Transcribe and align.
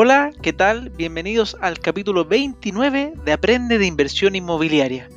Hola, 0.00 0.30
¿qué 0.42 0.52
tal? 0.52 0.90
Bienvenidos 0.90 1.56
al 1.60 1.80
capítulo 1.80 2.24
29 2.24 3.14
de 3.24 3.32
Aprende 3.32 3.78
de 3.78 3.86
Inversión 3.86 4.36
Inmobiliaria, 4.36 5.08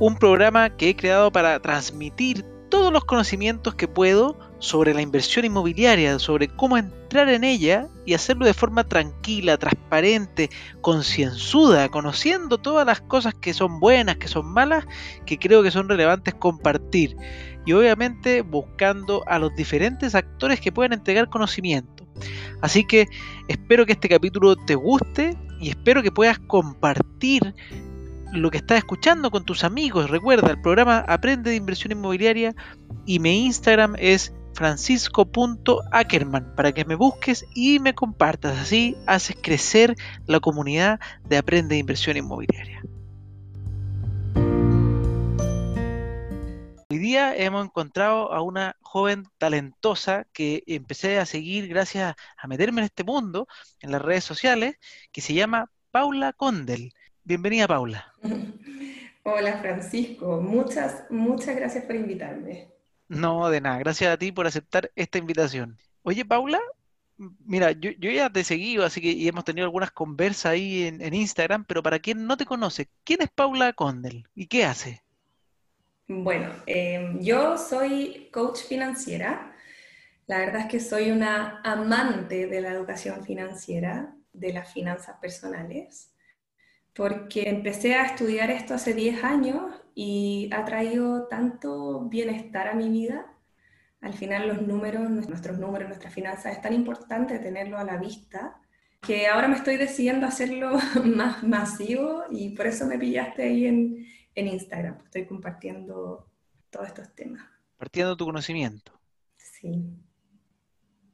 un 0.00 0.16
programa 0.16 0.76
que 0.76 0.88
he 0.88 0.96
creado 0.96 1.30
para 1.30 1.62
transmitir 1.62 2.44
todos 2.68 2.92
los 2.92 3.04
conocimientos 3.04 3.76
que 3.76 3.86
puedo 3.86 4.36
sobre 4.58 4.92
la 4.92 5.02
inversión 5.02 5.44
inmobiliaria, 5.44 6.18
sobre 6.18 6.48
cómo 6.48 6.78
entrar 6.78 7.28
en 7.28 7.44
ella 7.44 7.86
y 8.04 8.14
hacerlo 8.14 8.44
de 8.44 8.54
forma 8.54 8.82
tranquila, 8.82 9.56
transparente, 9.56 10.50
concienzuda, 10.80 11.88
conociendo 11.88 12.58
todas 12.58 12.84
las 12.84 13.02
cosas 13.02 13.34
que 13.34 13.54
son 13.54 13.78
buenas, 13.78 14.16
que 14.16 14.26
son 14.26 14.52
malas, 14.52 14.84
que 15.26 15.38
creo 15.38 15.62
que 15.62 15.70
son 15.70 15.88
relevantes 15.88 16.34
compartir. 16.34 17.16
Y 17.64 17.72
obviamente 17.72 18.42
buscando 18.42 19.22
a 19.28 19.38
los 19.38 19.54
diferentes 19.54 20.16
actores 20.16 20.60
que 20.60 20.72
puedan 20.72 20.92
entregar 20.92 21.28
conocimiento. 21.28 21.91
Así 22.60 22.84
que 22.84 23.08
espero 23.48 23.86
que 23.86 23.92
este 23.92 24.08
capítulo 24.08 24.56
te 24.56 24.74
guste 24.74 25.36
y 25.60 25.70
espero 25.70 26.02
que 26.02 26.12
puedas 26.12 26.38
compartir 26.38 27.54
lo 28.32 28.50
que 28.50 28.58
estás 28.58 28.78
escuchando 28.78 29.30
con 29.30 29.44
tus 29.44 29.64
amigos. 29.64 30.10
Recuerda, 30.10 30.50
el 30.50 30.60
programa 30.60 30.98
Aprende 31.00 31.50
de 31.50 31.56
Inversión 31.56 31.92
Inmobiliaria 31.92 32.54
y 33.04 33.18
mi 33.18 33.44
Instagram 33.44 33.94
es 33.98 34.32
francisco.ackerman 34.54 36.54
para 36.54 36.72
que 36.72 36.84
me 36.84 36.94
busques 36.94 37.44
y 37.54 37.78
me 37.78 37.94
compartas. 37.94 38.58
Así 38.58 38.96
haces 39.06 39.36
crecer 39.40 39.96
la 40.26 40.40
comunidad 40.40 41.00
de 41.28 41.38
Aprende 41.38 41.74
de 41.74 41.80
Inversión 41.80 42.16
Inmobiliaria. 42.16 42.82
Hoy 46.90 46.98
día 46.98 47.34
hemos 47.36 47.64
encontrado 47.64 48.32
a 48.32 48.42
una 48.42 48.76
joven 48.92 49.24
talentosa 49.38 50.26
que 50.34 50.64
empecé 50.66 51.18
a 51.18 51.24
seguir 51.24 51.66
gracias 51.66 52.14
a 52.36 52.46
meterme 52.46 52.82
en 52.82 52.84
este 52.84 53.04
mundo, 53.04 53.48
en 53.80 53.90
las 53.90 54.02
redes 54.02 54.22
sociales, 54.22 54.76
que 55.12 55.22
se 55.22 55.32
llama 55.32 55.70
Paula 55.90 56.34
Condel. 56.34 56.92
Bienvenida, 57.24 57.66
Paula. 57.66 58.12
Hola, 59.24 59.56
Francisco. 59.62 60.42
Muchas, 60.42 61.04
muchas 61.08 61.56
gracias 61.56 61.84
por 61.86 61.96
invitarme. 61.96 62.68
No, 63.08 63.48
de 63.48 63.62
nada. 63.62 63.78
Gracias 63.78 64.12
a 64.12 64.18
ti 64.18 64.30
por 64.30 64.46
aceptar 64.46 64.92
esta 64.94 65.16
invitación. 65.16 65.78
Oye, 66.02 66.26
Paula, 66.26 66.60
mira, 67.46 67.72
yo, 67.72 67.92
ya 67.98 68.28
te 68.28 68.40
he 68.40 68.44
seguido, 68.44 68.84
así 68.84 69.00
que 69.00 69.26
hemos 69.26 69.44
tenido 69.44 69.64
algunas 69.64 69.90
conversas 69.90 70.52
ahí 70.52 70.82
en, 70.82 71.00
en 71.00 71.14
Instagram, 71.14 71.64
pero 71.64 71.82
para 71.82 71.98
quien 71.98 72.26
no 72.26 72.36
te 72.36 72.44
conoce, 72.44 72.90
¿quién 73.04 73.22
es 73.22 73.30
Paula 73.30 73.72
Condel 73.72 74.28
y 74.34 74.48
qué 74.48 74.66
hace? 74.66 75.02
Bueno, 76.20 76.50
em, 76.66 77.20
yo 77.20 77.56
soy 77.56 78.28
coach 78.32 78.58
financiera. 78.64 79.54
La 80.26 80.38
verdad 80.38 80.62
es 80.62 80.66
que 80.66 80.78
soy 80.78 81.10
una 81.10 81.60
amante 81.64 82.46
de 82.46 82.60
la 82.60 82.70
educación 82.70 83.24
financiera, 83.24 84.14
de 84.32 84.52
las 84.52 84.72
finanzas 84.72 85.16
personales, 85.20 86.12
porque 86.94 87.48
empecé 87.48 87.94
a 87.94 88.04
estudiar 88.04 88.50
esto 88.50 88.74
hace 88.74 88.92
10 88.92 89.24
años 89.24 89.72
y 89.94 90.50
ha 90.52 90.64
traído 90.66 91.28
tanto 91.28 92.02
bienestar 92.10 92.68
a 92.68 92.74
mi 92.74 92.90
vida. 92.90 93.26
Al 94.02 94.12
final 94.12 94.48
los 94.48 94.62
números, 94.62 95.08
nuestros 95.10 95.58
números, 95.58 95.88
nuestras 95.88 96.12
finanzas, 96.12 96.52
es 96.52 96.60
tan 96.60 96.74
importante 96.74 97.38
tenerlo 97.38 97.78
a 97.78 97.84
la 97.84 97.96
vista 97.96 98.60
que 99.00 99.28
ahora 99.28 99.48
me 99.48 99.56
estoy 99.56 99.78
decidiendo 99.78 100.26
hacerlo 100.26 100.78
más 101.04 101.42
masivo 101.42 102.24
y 102.30 102.50
por 102.50 102.66
eso 102.66 102.86
me 102.86 102.98
pillaste 102.98 103.42
ahí 103.44 103.66
en, 103.66 104.06
en 104.34 104.48
Instagram. 104.48 104.98
Estoy 105.04 105.26
compartiendo 105.26 106.26
todos 106.70 106.86
estos 106.86 107.14
temas. 107.14 107.44
Partiendo 107.76 108.16
tu 108.16 108.24
conocimiento. 108.24 108.92
Sí. 109.36 109.84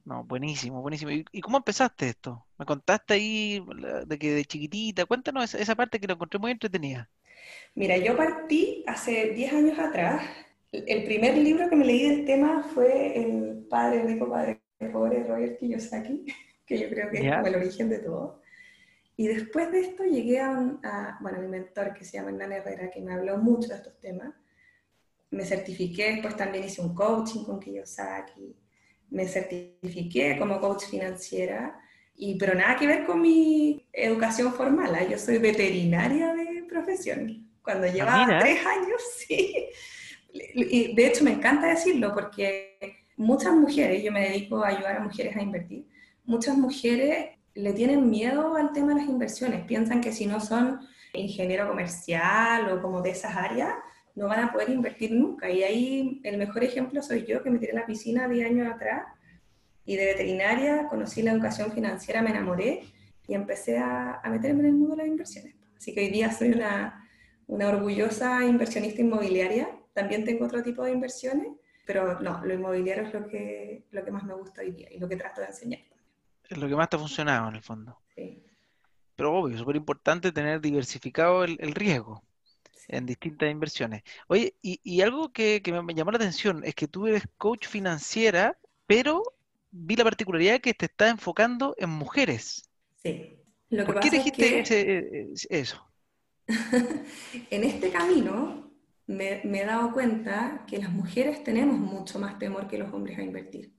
No, 0.05 0.23
buenísimo, 0.23 0.81
buenísimo. 0.81 1.11
¿Y, 1.11 1.41
cómo 1.41 1.57
empezaste 1.57 2.09
esto? 2.09 2.45
Me 2.57 2.65
contaste 2.65 3.13
ahí 3.13 3.63
de 4.07 4.17
que 4.17 4.31
de 4.33 4.45
chiquitita. 4.45 5.05
Cuéntanos 5.05 5.53
esa, 5.53 5.75
parte 5.75 5.99
que 5.99 6.07
lo 6.07 6.13
encontré 6.13 6.39
muy 6.39 6.51
entretenida. 6.51 7.09
Mira, 7.75 7.97
yo 7.97 8.17
partí 8.17 8.83
hace 8.87 9.31
10 9.33 9.53
años 9.53 9.79
atrás. 9.79 10.23
El 10.71 11.03
primer 11.03 11.37
libro 11.37 11.69
que 11.69 11.75
me 11.75 11.85
leí 11.85 12.09
del 12.09 12.25
tema 12.25 12.63
fue 12.73 13.23
El 13.23 13.65
Padre 13.69 14.03
Rico, 14.03 14.29
Padre 14.29 14.61
Pobre, 14.91 15.23
Robert 15.23 15.59
Kiyosaki, 15.59 16.25
que 16.65 16.79
yo 16.79 16.89
creo 16.89 17.09
que 17.11 17.27
es 17.27 17.47
el 17.47 17.55
origen 17.55 17.89
de 17.89 17.99
todo. 17.99 18.41
Y 19.19 19.27
después 19.27 19.69
de 19.69 19.81
esto 19.81 20.05
llegué 20.05 20.39
a, 20.39 21.17
bueno, 21.19 21.41
mi 21.41 21.49
mentor 21.49 21.93
que 21.93 22.05
se 22.05 22.13
llama 22.13 22.29
Hernán 22.29 22.53
Herrera, 22.53 22.89
que 22.89 23.01
me 23.01 23.11
habló 23.11 23.37
mucho 23.37 23.67
de 23.67 23.75
estos 23.75 23.99
temas. 23.99 24.33
Me 25.29 25.43
certifiqué, 25.43 26.13
después 26.13 26.37
también 26.37 26.63
hice 26.63 26.81
un 26.81 26.95
coaching 26.95 27.43
con 27.43 27.59
Kiyosaki, 27.59 28.55
me 29.09 29.27
certifiqué 29.27 30.37
como 30.39 30.61
coach 30.61 30.85
financiera, 30.85 31.77
y, 32.15 32.37
pero 32.37 32.55
nada 32.55 32.77
que 32.77 32.87
ver 32.87 33.05
con 33.05 33.21
mi 33.21 33.85
educación 33.91 34.53
formal. 34.53 34.95
¿ah? 34.95 35.03
Yo 35.03 35.17
soy 35.17 35.37
veterinaria 35.37 36.33
de 36.33 36.63
profesión. 36.63 37.45
Cuando 37.61 37.87
ah, 37.87 37.89
llevaba 37.89 38.39
tres 38.39 38.65
años, 38.65 39.01
sí. 39.17 39.53
Y 40.31 40.95
de 40.95 41.07
hecho 41.07 41.25
me 41.25 41.33
encanta 41.33 41.67
decirlo 41.67 42.13
porque 42.13 42.77
muchas 43.17 43.53
mujeres, 43.53 44.01
yo 44.01 44.13
me 44.13 44.29
dedico 44.29 44.63
a 44.63 44.69
ayudar 44.69 44.95
a 44.95 45.01
mujeres 45.01 45.35
a 45.35 45.41
invertir, 45.41 45.89
muchas 46.23 46.57
mujeres 46.57 47.31
le 47.61 47.73
tienen 47.73 48.09
miedo 48.09 48.55
al 48.55 48.71
tema 48.71 48.93
de 48.93 49.01
las 49.01 49.09
inversiones, 49.09 49.65
piensan 49.65 50.01
que 50.01 50.11
si 50.13 50.25
no 50.25 50.39
son 50.39 50.79
ingeniero 51.13 51.67
comercial 51.67 52.71
o 52.71 52.81
como 52.81 53.01
de 53.01 53.11
esas 53.11 53.35
áreas, 53.35 53.73
no 54.15 54.27
van 54.27 54.45
a 54.45 54.51
poder 54.51 54.69
invertir 54.69 55.11
nunca. 55.11 55.49
Y 55.49 55.63
ahí 55.63 56.21
el 56.23 56.37
mejor 56.37 56.63
ejemplo 56.63 57.01
soy 57.01 57.25
yo, 57.25 57.43
que 57.43 57.49
me 57.49 57.59
tiré 57.59 57.73
a 57.73 57.81
la 57.81 57.85
piscina 57.85 58.27
10 58.27 58.49
años 58.49 58.73
atrás 58.73 59.03
y 59.85 59.95
de 59.95 60.05
veterinaria 60.05 60.87
conocí 60.87 61.21
la 61.21 61.31
educación 61.31 61.71
financiera, 61.71 62.21
me 62.21 62.29
enamoré 62.29 62.83
y 63.27 63.33
empecé 63.33 63.77
a, 63.77 64.21
meterme 64.29 64.61
en 64.61 64.65
el 64.67 64.73
mundo 64.73 64.95
de 64.95 65.03
las 65.03 65.07
inversiones. 65.07 65.55
Así 65.77 65.93
que 65.93 66.01
hoy 66.01 66.09
día 66.09 66.31
soy 66.31 66.51
una, 66.51 67.07
una 67.47 67.69
orgullosa 67.69 68.45
inversionista 68.45 69.01
inmobiliaria. 69.01 69.69
También 69.93 70.23
tengo 70.23 70.45
otro 70.45 70.63
tipo 70.63 70.83
de 70.83 70.91
inversiones, 70.91 71.47
pero 71.85 72.19
no, 72.19 72.43
lo 72.45 72.53
inmobiliario 72.53 73.03
es 73.03 73.13
lo 73.13 73.27
que, 73.27 73.85
lo 73.91 74.03
que 74.03 74.11
más 74.11 74.23
me 74.23 74.33
gusta 74.33 74.61
hoy 74.61 74.71
día 74.71 74.87
y 74.91 74.99
lo 74.99 75.09
que 75.09 75.15
trato 75.15 75.41
de 75.41 75.47
enseñar 75.47 75.88
es 76.49 76.57
lo 76.57 76.67
que 76.67 76.75
más 76.75 76.89
te 76.89 76.95
ha 76.95 76.99
funcionado 76.99 77.47
en 77.47 77.55
el 77.55 77.61
fondo. 77.61 77.97
Sí. 78.15 78.43
Pero 79.15 79.37
obvio, 79.37 79.57
súper 79.57 79.75
importante 79.75 80.31
tener 80.31 80.59
diversificado 80.59 81.43
el, 81.43 81.57
riesgo 81.75 82.23
en 82.87 83.05
distintas 83.05 83.51
inversiones. 83.51 84.03
Oye, 84.27 84.55
y, 84.61 85.01
algo 85.01 85.31
que, 85.31 85.61
me 85.83 85.93
llamó 85.93 86.11
la 86.11 86.17
atención 86.17 86.63
es 86.63 86.73
que 86.73 86.87
tú 86.87 87.05
eres 87.05 87.23
coach 87.37 87.67
financiera, 87.67 88.57
pero 88.87 89.21
vi 89.71 89.95
la 89.95 90.03
particularidad 90.03 90.59
que 90.61 90.73
te 90.73 90.85
está 90.85 91.09
enfocando 91.09 91.75
en 91.77 91.89
mujeres. 91.89 92.67
Sí. 93.03 93.37
¿Por 93.69 93.99
qué 93.99 94.09
dijiste 94.09 94.63
e, 94.67 95.33
eso? 95.49 95.85
en 97.51 97.63
este 97.63 97.91
camino 97.91 98.71
me, 99.05 99.41
me 99.43 99.61
he 99.61 99.65
dado 99.65 99.93
cuenta 99.93 100.65
que 100.65 100.79
las 100.79 100.89
mujeres 100.89 101.43
tenemos 101.43 101.77
mucho 101.77 102.17
más 102.17 102.39
temor 102.39 102.67
que 102.67 102.79
los 102.79 102.91
hombres 102.91 103.19
a 103.19 103.21
invertir 103.21 103.78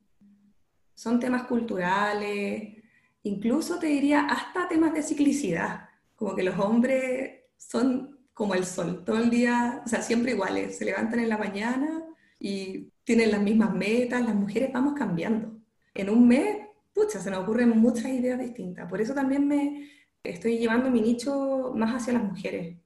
son 1.00 1.18
temas 1.18 1.44
culturales, 1.44 2.74
incluso 3.22 3.78
te 3.78 3.86
diría 3.86 4.26
hasta 4.26 4.68
temas 4.68 4.92
de 4.92 5.02
ciclicidad, 5.02 5.88
como 6.14 6.36
que 6.36 6.42
los 6.42 6.58
hombres 6.58 7.44
son 7.56 8.18
como 8.34 8.54
el 8.54 8.66
sol, 8.66 9.02
todo 9.02 9.16
el 9.16 9.30
día, 9.30 9.80
o 9.82 9.88
sea, 9.88 10.02
siempre 10.02 10.32
iguales, 10.32 10.76
se 10.76 10.84
levantan 10.84 11.20
en 11.20 11.30
la 11.30 11.38
mañana 11.38 12.04
y 12.38 12.92
tienen 13.02 13.30
las 13.30 13.40
mismas 13.40 13.72
metas, 13.72 14.20
las 14.20 14.34
mujeres 14.34 14.74
vamos 14.74 14.92
cambiando. 14.92 15.58
En 15.94 16.10
un 16.10 16.28
mes, 16.28 16.66
pucha, 16.92 17.18
se 17.18 17.30
nos 17.30 17.44
ocurren 17.44 17.70
muchas 17.70 18.08
ideas 18.08 18.38
distintas, 18.38 18.86
por 18.86 19.00
eso 19.00 19.14
también 19.14 19.48
me 19.48 19.88
estoy 20.22 20.58
llevando 20.58 20.90
mi 20.90 21.00
nicho 21.00 21.72
más 21.74 21.94
hacia 21.94 22.12
las 22.12 22.24
mujeres, 22.24 22.76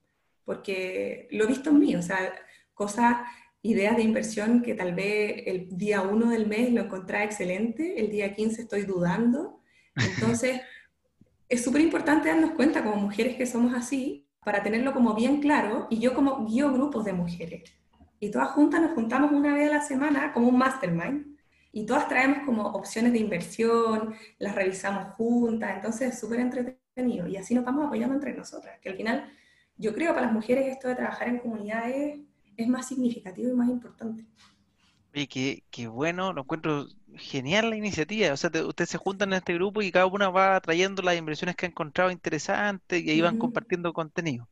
porque 0.45 1.27
lo 1.33 1.43
he 1.43 1.49
visto 1.49 1.71
en 1.71 1.81
mí, 1.81 1.97
o 1.97 2.03
sea, 2.03 2.33
cosas 2.75 3.17
ideas 3.65 3.97
de 3.97 4.03
inversión 4.03 4.61
que 4.61 4.75
tal 4.75 4.95
vez 4.95 5.43
el 5.47 5.69
día 5.71 6.03
1 6.03 6.31
del 6.31 6.47
mes 6.47 6.71
lo 6.71 6.83
encontré 6.83 7.25
excelente, 7.25 7.99
el 7.99 8.11
día 8.11 8.35
15 8.35 8.63
estoy 8.63 8.83
dudando. 8.83 9.63
Entonces, 9.97 10.61
es 11.49 11.65
súper 11.65 11.81
importante 11.81 12.29
darnos 12.29 12.53
cuenta 12.53 12.85
como 12.85 12.97
mujeres 12.97 13.37
que 13.37 13.47
somos 13.47 13.75
así, 13.75 14.29
para 14.45 14.63
tenerlo 14.63 14.93
como 14.93 15.15
bien 15.15 15.41
claro, 15.41 15.87
y 15.89 15.99
yo 15.99 16.15
como 16.15 16.45
guío 16.45 16.71
grupos 16.73 17.07
de 17.07 17.15
mujeres. 17.15 17.63
Y 18.21 18.31
todas 18.31 18.51
juntas 18.51 18.83
nos 18.83 18.93
juntamos 18.93 19.33
una 19.33 19.55
vez 19.55 19.71
a 19.71 19.77
la 19.77 19.81
semana 19.81 20.35
como 20.35 20.49
un 20.49 20.59
mastermind, 20.59 21.35
y 21.73 21.87
todas 21.87 22.07
traemos 22.07 22.41
como 22.45 22.67
opciones 22.67 23.13
de 23.15 23.19
inversión, 23.19 24.15
las 24.39 24.55
revisamos 24.55 25.15
juntas, 25.15 25.75
entonces 25.75 26.13
es 26.13 26.21
súper 26.21 26.41
entretenido, 26.41 27.27
y 27.27 27.39
así 27.39 27.55
nos 27.55 27.65
vamos 27.65 27.87
apoyando 27.87 28.15
entre 28.15 28.35
nosotras, 28.35 28.79
que 28.83 28.91
al 28.91 28.97
final 28.97 29.33
yo 29.79 29.95
creo 29.95 30.13
para 30.13 30.27
las 30.27 30.35
mujeres 30.35 30.67
esto 30.67 30.89
de 30.89 30.97
trabajar 30.97 31.29
en 31.29 31.39
comunidades 31.39 32.21
es 32.57 32.69
más 32.69 32.89
significativo 32.89 33.51
y 33.51 33.55
más 33.55 33.69
importante. 33.69 34.25
Oye, 35.15 35.63
qué, 35.71 35.87
bueno, 35.87 36.33
lo 36.33 36.43
encuentro 36.43 36.89
genial 37.17 37.71
la 37.71 37.77
iniciativa. 37.77 38.33
O 38.33 38.37
sea, 38.37 38.51
ustedes 38.67 38.91
se 38.91 38.99
juntan 38.99 39.33
en 39.33 39.39
este 39.39 39.55
grupo 39.55 39.81
y 39.81 39.93
cada 39.93 40.07
una 40.07 40.29
va 40.29 40.61
trayendo 40.61 41.03
las 41.03 41.17
inversiones 41.17 41.55
que 41.55 41.67
ha 41.67 41.69
encontrado 41.69 42.11
interesantes 42.11 43.03
y 43.03 43.11
ahí 43.11 43.21
van 43.21 43.39
compartiendo 43.39 43.93
contenido. 43.93 44.49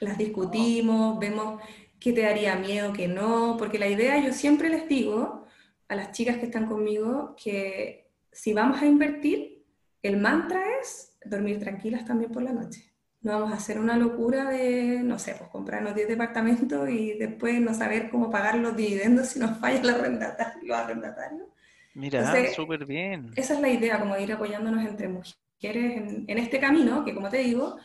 Las 0.00 0.16
discutimos, 0.16 1.18
vemos 1.18 1.60
qué 2.00 2.12
te 2.12 2.22
daría 2.22 2.56
miedo, 2.56 2.92
qué 2.92 3.06
no, 3.06 3.56
porque 3.58 3.78
la 3.78 3.88
idea, 3.88 4.18
yo 4.24 4.32
siempre 4.32 4.70
les 4.70 4.88
digo 4.88 5.46
a 5.88 5.96
las 5.96 6.12
chicas 6.12 6.38
que 6.38 6.46
están 6.46 6.66
conmigo 6.66 7.34
que 7.42 8.10
si 8.32 8.54
vamos 8.54 8.80
a 8.80 8.86
invertir, 8.86 9.64
el 10.02 10.16
mantra 10.16 10.62
es 10.80 11.18
dormir 11.24 11.58
tranquilas 11.58 12.04
también 12.04 12.30
por 12.30 12.42
la 12.42 12.52
noche. 12.52 12.87
No 13.20 13.32
vamos 13.32 13.52
a 13.52 13.56
hacer 13.56 13.80
una 13.80 13.96
locura 13.96 14.48
de, 14.48 15.00
no 15.02 15.18
sé, 15.18 15.34
pues 15.36 15.50
comprarnos 15.50 15.94
10 15.94 16.08
departamentos 16.08 16.88
y 16.88 17.14
después 17.14 17.60
no 17.60 17.74
saber 17.74 18.10
cómo 18.10 18.30
pagar 18.30 18.56
los 18.58 18.76
dividendos 18.76 19.28
si 19.28 19.40
nos 19.40 19.58
falla 19.58 19.82
los 19.82 20.76
arrendatarios. 20.76 21.48
Mira, 21.94 22.52
súper 22.54 22.86
bien. 22.86 23.32
Esa 23.34 23.54
es 23.54 23.60
la 23.60 23.68
idea, 23.68 23.98
como 23.98 24.14
de 24.14 24.22
ir 24.22 24.32
apoyándonos 24.32 24.84
entre 24.86 25.08
mujeres 25.08 25.36
en, 25.62 26.24
en 26.28 26.38
este 26.38 26.60
camino, 26.60 27.04
que 27.04 27.12
como 27.12 27.28
te 27.28 27.38
digo, 27.38 27.76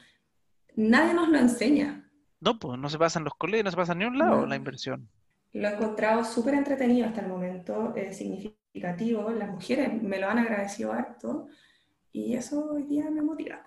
nadie 0.76 1.16
nos 1.16 1.30
lo 1.30 1.40
enseña. 1.40 2.08
No, 2.40 2.60
pues 2.60 2.78
no 2.78 2.90
se 2.90 3.00
pasa 3.00 3.20
en 3.20 3.26
los 3.26 3.34
colegios, 3.36 3.66
no 3.66 3.72
se 3.72 3.78
pasa 3.78 3.94
en 3.94 4.00
ni 4.00 4.06
un 4.06 4.18
lado 4.18 4.46
la 4.46 4.56
inversión. 4.56 5.10
Lo 5.54 5.68
he 5.68 5.74
encontrado 5.74 6.24
súper 6.26 6.56
entretenido 6.56 7.08
hasta 7.08 7.22
el 7.22 7.28
momento, 7.28 7.94
eh, 7.96 8.12
significativo. 8.14 9.30
Las 9.32 9.50
mujeres 9.50 10.02
me 10.02 10.20
lo 10.20 10.28
han 10.28 10.40
agradecido 10.40 10.92
harto 10.92 11.48
y 12.12 12.36
eso 12.36 12.72
hoy 12.72 12.84
día 12.84 13.10
me 13.10 13.22
motiva. 13.22 13.66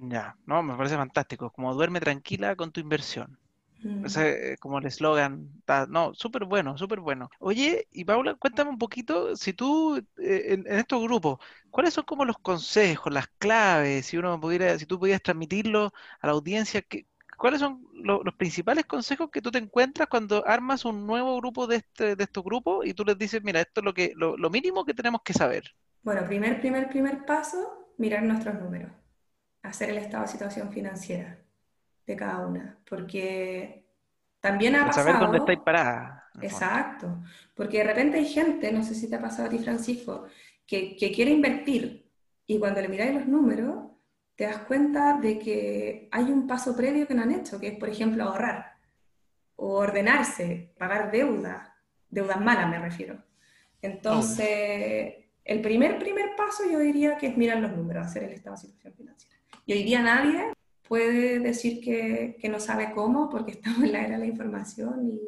Ya, 0.00 0.36
no, 0.46 0.62
me 0.62 0.76
parece 0.76 0.96
fantástico. 0.96 1.50
Como 1.50 1.74
duerme 1.74 2.00
tranquila 2.00 2.56
con 2.56 2.72
tu 2.72 2.80
inversión. 2.80 3.38
Mm. 3.82 4.06
Ese, 4.06 4.56
como 4.58 4.78
el 4.78 4.86
eslogan, 4.86 5.48
no, 5.88 6.14
súper 6.14 6.44
bueno, 6.44 6.76
súper 6.76 7.00
bueno. 7.00 7.30
Oye, 7.38 7.86
y 7.92 8.04
Paula, 8.04 8.34
cuéntame 8.34 8.70
un 8.70 8.78
poquito, 8.78 9.36
si 9.36 9.52
tú, 9.52 9.96
eh, 10.18 10.54
en, 10.54 10.66
estos 10.66 11.00
grupos, 11.02 11.38
¿cuáles 11.70 11.94
son 11.94 12.04
como 12.04 12.24
los 12.24 12.38
consejos, 12.38 13.12
las 13.12 13.28
claves, 13.38 14.06
si 14.06 14.16
uno 14.16 14.40
pudiera, 14.40 14.76
si 14.78 14.86
tú 14.86 14.98
pudieras 14.98 15.22
transmitirlo 15.22 15.92
a 16.20 16.26
la 16.26 16.32
audiencia, 16.32 16.82
¿qué, 16.82 17.06
¿cuáles 17.38 17.60
son 17.60 17.86
los 18.02 18.34
principales 18.34 18.84
consejos 18.84 19.30
que 19.30 19.40
tú 19.40 19.50
te 19.50 19.58
encuentras 19.58 20.08
cuando 20.08 20.46
armas 20.46 20.84
un 20.84 21.06
nuevo 21.06 21.36
grupo 21.36 21.66
de, 21.66 21.76
este, 21.76 22.16
de 22.16 22.24
estos 22.24 22.44
grupos 22.44 22.84
y 22.84 22.94
tú 22.94 23.04
les 23.04 23.16
dices, 23.16 23.42
mira, 23.42 23.60
esto 23.60 23.80
es 23.80 23.84
lo, 23.84 23.94
que, 23.94 24.12
lo, 24.16 24.50
mínimo 24.50 24.84
que 24.84 24.92
tenemos 24.92 25.22
que 25.22 25.32
saber? 25.32 25.64
Bueno, 26.02 26.26
primer, 26.26 26.60
primer, 26.60 26.88
primer 26.88 27.24
paso, 27.24 27.94
mirar 27.96 28.24
nuestros 28.24 28.56
números, 28.60 28.90
hacer 29.62 29.90
el 29.90 29.98
estado 29.98 30.24
de 30.24 30.30
situación 30.30 30.70
financiera 30.70 31.38
de 32.06 32.16
cada 32.16 32.46
una, 32.46 32.78
porque 32.88 33.86
también 34.40 34.76
ha 34.76 34.86
pasado... 34.86 35.06
Saber 35.06 35.20
dónde 35.20 35.38
estáis 35.38 35.58
parada. 35.60 36.24
Exacto, 36.40 37.22
porque 37.54 37.78
de 37.78 37.84
repente 37.84 38.18
hay 38.18 38.26
gente, 38.26 38.72
no 38.72 38.82
sé 38.82 38.94
si 38.94 39.10
te 39.10 39.16
ha 39.16 39.20
pasado 39.20 39.48
a 39.48 39.50
ti, 39.50 39.58
Francisco, 39.58 40.26
que, 40.66 40.96
que 40.96 41.12
quiere 41.12 41.32
invertir 41.32 42.08
y 42.46 42.58
cuando 42.58 42.80
le 42.80 42.88
miráis 42.88 43.14
los 43.14 43.26
números 43.26 43.88
te 44.36 44.44
das 44.44 44.58
cuenta 44.58 45.18
de 45.18 45.38
que 45.38 46.08
hay 46.12 46.24
un 46.24 46.46
paso 46.46 46.76
previo 46.76 47.08
que 47.08 47.14
no 47.14 47.22
han 47.22 47.32
hecho, 47.32 47.58
que 47.58 47.68
es, 47.68 47.78
por 47.78 47.88
ejemplo, 47.88 48.22
ahorrar 48.22 48.78
o 49.56 49.78
ordenarse, 49.78 50.72
pagar 50.78 51.10
deuda, 51.10 51.76
deudas 52.08 52.40
malas 52.40 52.70
me 52.70 52.78
refiero. 52.78 53.20
Entonces, 53.82 55.14
el 55.44 55.60
primer, 55.60 55.98
primer 55.98 56.36
paso 56.36 56.62
yo 56.70 56.78
diría 56.78 57.16
que 57.16 57.26
es 57.26 57.36
mirar 57.36 57.58
los 57.58 57.72
números, 57.72 58.06
hacer 58.06 58.24
el 58.24 58.32
estado 58.32 58.54
de 58.54 58.62
situación 58.62 58.94
financiera. 58.94 59.37
Y 59.68 59.74
hoy 59.74 59.82
día 59.82 60.00
nadie 60.00 60.50
puede 60.88 61.40
decir 61.40 61.84
que, 61.84 62.38
que 62.40 62.48
no 62.48 62.58
sabe 62.58 62.92
cómo, 62.94 63.28
porque 63.28 63.52
estamos 63.60 63.82
en 63.84 63.92
la 63.92 64.00
era 64.00 64.12
de 64.12 64.20
la 64.20 64.26
información 64.26 65.10
y 65.12 65.20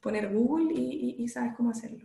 poner 0.00 0.32
Google 0.32 0.74
y, 0.74 1.14
y, 1.16 1.28
sabes 1.28 1.52
cómo 1.56 1.70
hacerlo. 1.70 2.04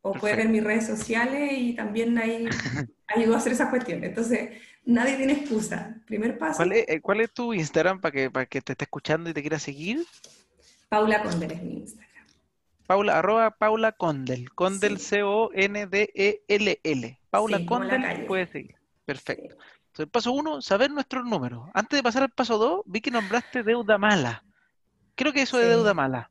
O 0.00 0.12
puede 0.12 0.36
ver 0.36 0.48
mis 0.48 0.64
redes 0.64 0.86
sociales 0.86 1.52
y 1.52 1.74
también 1.74 2.16
ahí 2.16 2.48
ayudo 3.06 3.34
a 3.34 3.36
hacer 3.36 3.52
esas 3.52 3.68
cuestiones. 3.68 4.08
Entonces, 4.08 4.58
nadie 4.86 5.18
tiene 5.18 5.34
excusa. 5.34 6.00
Primer 6.06 6.38
paso. 6.38 6.56
¿Cuál 6.56 6.72
es, 6.72 6.88
eh, 6.88 7.02
cuál 7.02 7.20
es 7.20 7.30
tu 7.32 7.52
Instagram 7.52 8.00
para 8.00 8.12
que, 8.12 8.30
para 8.30 8.46
que 8.46 8.62
te 8.62 8.72
esté 8.72 8.84
escuchando 8.84 9.28
y 9.28 9.34
te 9.34 9.42
quiera 9.42 9.58
seguir? 9.58 10.06
Paula 10.88 11.22
Condel 11.22 11.52
es 11.52 11.62
mi 11.62 11.74
Instagram. 11.74 12.26
Paula, 12.86 13.18
arroba 13.18 13.50
Paula 13.50 13.92
Condel. 13.92 14.50
Condel 14.52 14.98
C-O-N-D-E-L-L. 14.98 15.58
Paula 17.28 17.66
Condel 17.66 18.24
puede 18.24 18.46
seguir. 18.46 18.76
Perfecto. 19.04 19.56
Entonces, 20.00 20.12
paso 20.12 20.32
uno, 20.32 20.62
saber 20.62 20.90
nuestros 20.90 21.26
números. 21.26 21.68
Antes 21.74 21.98
de 21.98 22.02
pasar 22.02 22.22
al 22.22 22.30
paso 22.30 22.56
dos, 22.56 22.80
vi 22.86 23.02
que 23.02 23.10
nombraste 23.10 23.62
deuda 23.62 23.98
mala. 23.98 24.42
Creo 25.14 25.30
que 25.30 25.42
eso 25.42 25.58
de 25.58 25.68
deuda 25.68 25.92
mala. 25.92 26.30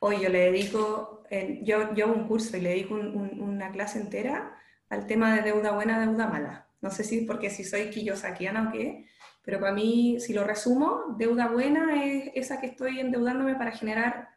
Hoy 0.00 0.20
yo 0.20 0.28
le 0.28 0.50
dedico, 0.50 1.22
yo, 1.62 1.94
yo 1.94 2.06
hago 2.06 2.14
un 2.14 2.26
curso 2.26 2.56
y 2.56 2.60
le 2.60 2.70
dedico 2.70 2.94
una 2.96 3.70
clase 3.70 4.00
entera 4.00 4.56
al 4.90 5.06
tema 5.06 5.32
de 5.36 5.42
deuda 5.42 5.70
buena, 5.70 6.00
deuda 6.00 6.26
mala. 6.26 6.66
No 6.80 6.90
sé 6.90 7.04
si 7.04 7.20
porque 7.20 7.50
si 7.50 7.62
soy 7.62 7.90
quiyosaquiana 7.90 8.68
o 8.68 8.72
qué, 8.72 9.06
pero 9.44 9.60
para 9.60 9.72
mí, 9.72 10.18
si 10.18 10.32
lo 10.32 10.42
resumo, 10.42 11.14
deuda 11.16 11.46
buena 11.46 12.04
es 12.04 12.32
esa 12.34 12.60
que 12.60 12.66
estoy 12.66 12.98
endeudándome 12.98 13.54
para 13.54 13.70
generar, 13.70 14.30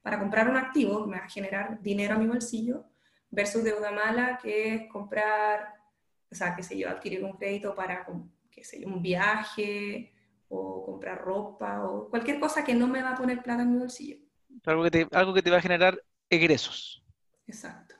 para 0.00 0.18
comprar 0.18 0.48
un 0.48 0.56
activo, 0.56 1.04
que 1.04 1.10
me 1.10 1.18
va 1.18 1.26
a 1.26 1.28
generar 1.28 1.82
dinero 1.82 2.14
a 2.14 2.18
mi 2.18 2.26
bolsillo, 2.26 2.86
versus 3.30 3.62
deuda 3.62 3.90
mala, 3.90 4.38
que 4.42 4.74
es 4.74 4.90
comprar, 4.90 5.81
o 6.32 6.34
sea, 6.34 6.56
qué 6.56 6.62
sé 6.62 6.78
yo, 6.78 6.88
adquirir 6.88 7.22
un 7.22 7.32
crédito 7.32 7.74
para, 7.74 8.06
qué 8.50 8.64
sé 8.64 8.80
yo, 8.80 8.88
un 8.88 9.02
viaje 9.02 10.12
o 10.48 10.84
comprar 10.84 11.20
ropa 11.20 11.84
o 11.84 12.08
cualquier 12.08 12.40
cosa 12.40 12.64
que 12.64 12.74
no 12.74 12.86
me 12.88 13.02
va 13.02 13.10
a 13.10 13.16
poner 13.16 13.42
plata 13.42 13.62
en 13.62 13.72
mi 13.72 13.78
bolsillo. 13.78 14.16
Algo 14.64 14.82
que 14.84 14.90
te, 14.90 15.08
algo 15.12 15.34
que 15.34 15.42
te 15.42 15.50
va 15.50 15.58
a 15.58 15.62
generar 15.62 16.02
egresos. 16.30 17.04
Exacto. 17.46 17.94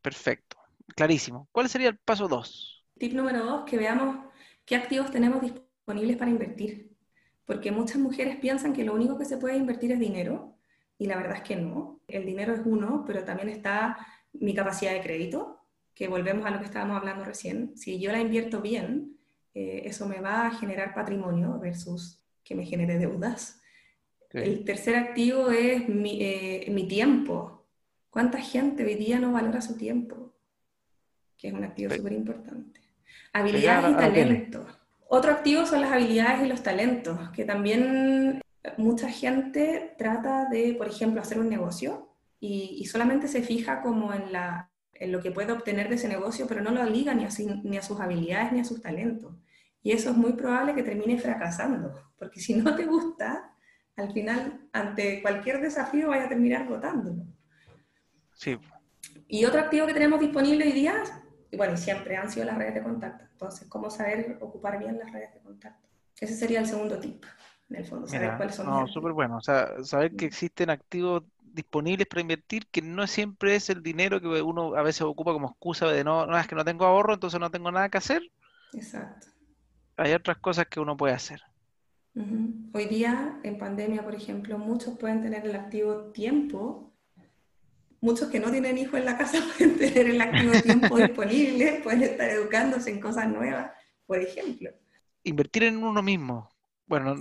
Perfecto. 0.00 0.56
Clarísimo. 0.94 1.48
¿Cuál 1.52 1.68
sería 1.68 1.88
el 1.88 1.98
paso 1.98 2.28
2? 2.28 2.84
Tip 2.98 3.12
número 3.14 3.44
dos, 3.44 3.64
que 3.64 3.76
veamos 3.76 4.26
qué 4.64 4.76
activos 4.76 5.10
tenemos 5.10 5.40
disponibles 5.40 6.16
para 6.16 6.30
invertir. 6.30 6.96
Porque 7.44 7.72
muchas 7.72 7.98
mujeres 7.98 8.36
piensan 8.36 8.72
que 8.72 8.84
lo 8.84 8.94
único 8.94 9.18
que 9.18 9.24
se 9.24 9.36
puede 9.36 9.56
invertir 9.56 9.90
es 9.92 9.98
dinero, 9.98 10.56
y 10.98 11.06
la 11.06 11.16
verdad 11.16 11.36
es 11.36 11.42
que 11.42 11.56
no. 11.56 12.00
El 12.06 12.24
dinero 12.24 12.54
es 12.54 12.60
uno, 12.64 13.04
pero 13.06 13.24
también 13.24 13.48
está 13.48 13.96
mi 14.32 14.54
capacidad 14.54 14.92
de 14.92 15.00
crédito, 15.00 15.61
que 15.94 16.08
volvemos 16.08 16.46
a 16.46 16.50
lo 16.50 16.58
que 16.58 16.66
estábamos 16.66 16.96
hablando 16.96 17.24
recién. 17.24 17.76
Si 17.76 18.00
yo 18.00 18.12
la 18.12 18.20
invierto 18.20 18.60
bien, 18.60 19.18
eh, 19.54 19.82
eso 19.84 20.06
me 20.06 20.20
va 20.20 20.46
a 20.46 20.50
generar 20.50 20.94
patrimonio 20.94 21.58
versus 21.58 22.22
que 22.44 22.54
me 22.54 22.64
genere 22.64 22.98
deudas. 22.98 23.60
El 24.30 24.64
tercer 24.64 24.96
activo 24.96 25.50
es 25.50 25.88
mi, 25.88 26.22
eh, 26.22 26.66
mi 26.70 26.88
tiempo. 26.88 27.66
¿Cuánta 28.08 28.38
gente 28.38 28.84
hoy 28.84 28.94
día 28.94 29.18
no 29.18 29.32
valora 29.32 29.60
su 29.60 29.76
tiempo? 29.76 30.34
Que 31.36 31.48
es 31.48 31.54
un 31.54 31.64
activo 31.64 31.94
súper 31.94 32.12
importante. 32.12 32.80
Habilidades 33.32 33.90
y 33.90 33.94
talentos. 33.94 34.66
Otro 35.08 35.32
activo 35.32 35.66
son 35.66 35.82
las 35.82 35.92
habilidades 35.92 36.44
y 36.44 36.48
los 36.48 36.62
talentos, 36.62 37.30
que 37.30 37.44
también 37.44 38.40
mucha 38.78 39.10
gente 39.10 39.94
trata 39.98 40.48
de, 40.48 40.74
por 40.74 40.88
ejemplo, 40.88 41.20
hacer 41.20 41.38
un 41.38 41.50
negocio 41.50 42.08
y, 42.40 42.86
solamente 42.86 43.28
se 43.28 43.42
fija 43.42 43.82
como 43.82 44.12
en, 44.12 44.32
la, 44.32 44.71
en, 45.02 45.12
lo 45.12 45.20
que 45.20 45.30
puede 45.30 45.52
obtener 45.52 45.88
de 45.88 45.96
ese 45.96 46.08
negocio, 46.08 46.46
pero 46.46 46.62
no 46.62 46.70
lo 46.70 46.84
liga 46.84 47.14
ni 47.14 47.24
a, 47.24 47.28
ni 47.64 47.76
a 47.76 47.82
sus 47.82 48.00
habilidades 48.00 48.52
ni 48.52 48.60
a 48.60 48.64
sus 48.64 48.80
talentos. 48.80 49.34
Y 49.82 49.92
eso 49.92 50.10
es 50.10 50.16
muy 50.16 50.32
probable 50.34 50.74
que 50.74 50.82
termine 50.82 51.18
fracasando, 51.18 51.92
porque 52.18 52.40
si 52.40 52.54
no 52.54 52.76
te 52.76 52.86
gusta, 52.86 53.54
al 53.96 54.12
final, 54.12 54.68
ante 54.72 55.20
cualquier 55.22 55.60
desafío, 55.60 56.08
vaya 56.08 56.24
a 56.24 56.28
terminar 56.28 56.66
votándolo. 56.66 57.24
Sí. 58.34 58.58
Y 59.28 59.44
otro 59.44 59.60
activo 59.60 59.86
que 59.86 59.94
tenemos 59.94 60.20
disponible 60.20 60.64
hoy 60.64 60.72
día 60.72 61.02
y 61.52 61.56
bueno, 61.56 61.76
siempre 61.76 62.16
han 62.16 62.30
sido 62.30 62.46
las 62.46 62.56
redes 62.56 62.74
de 62.74 62.82
contacto. 62.82 63.24
Entonces, 63.30 63.68
¿cómo 63.68 63.90
saber 63.90 64.38
ocupar 64.40 64.78
bien 64.78 64.98
las 64.98 65.12
redes 65.12 65.34
de 65.34 65.40
contacto? 65.40 65.86
Ese 66.18 66.34
sería 66.34 66.60
el 66.60 66.66
segundo 66.66 66.98
tip, 66.98 67.24
en 67.68 67.76
el 67.76 67.84
fondo, 67.84 68.06
saber 68.06 68.36
cuáles 68.38 68.54
son. 68.54 68.66
No, 68.66 68.86
súper 68.86 69.12
bueno. 69.12 69.36
O 69.36 69.40
sea, 69.40 69.84
saber 69.84 70.16
que 70.16 70.24
existen 70.24 70.70
activos 70.70 71.24
disponibles 71.52 72.06
para 72.06 72.20
invertir, 72.20 72.66
que 72.68 72.82
no 72.82 73.06
siempre 73.06 73.56
es 73.56 73.70
el 73.70 73.82
dinero 73.82 74.20
que 74.20 74.28
uno 74.42 74.74
a 74.74 74.82
veces 74.82 75.02
ocupa 75.02 75.32
como 75.32 75.48
excusa 75.48 75.86
de 75.86 76.04
no, 76.04 76.26
no 76.26 76.38
es 76.38 76.46
que 76.46 76.54
no 76.54 76.64
tengo 76.64 76.84
ahorro, 76.84 77.14
entonces 77.14 77.38
no 77.38 77.50
tengo 77.50 77.70
nada 77.70 77.88
que 77.88 77.98
hacer. 77.98 78.22
Exacto. 78.72 79.28
Hay 79.96 80.12
otras 80.12 80.38
cosas 80.38 80.66
que 80.66 80.80
uno 80.80 80.96
puede 80.96 81.14
hacer. 81.14 81.42
Hoy 82.14 82.86
día, 82.86 83.38
en 83.42 83.58
pandemia, 83.58 84.02
por 84.02 84.14
ejemplo, 84.14 84.58
muchos 84.58 84.98
pueden 84.98 85.22
tener 85.22 85.46
el 85.46 85.54
activo 85.54 86.12
tiempo 86.12 86.92
muchos 88.02 88.28
que 88.28 88.40
no 88.40 88.50
tienen 88.50 88.76
hijos 88.76 88.98
en 88.98 89.06
la 89.06 89.16
casa 89.16 89.38
pueden 89.56 89.78
tener 89.78 90.10
el 90.10 90.20
activo 90.20 90.52
tiempo 90.60 90.98
disponible, 90.98 91.80
pueden 91.82 92.02
estar 92.02 92.28
educándose 92.28 92.90
en 92.90 93.00
cosas 93.00 93.28
nuevas, 93.28 93.72
por 94.06 94.18
ejemplo. 94.18 94.70
Invertir 95.22 95.62
en 95.62 95.82
uno 95.82 96.02
mismo. 96.02 96.50
Bueno, 96.92 97.14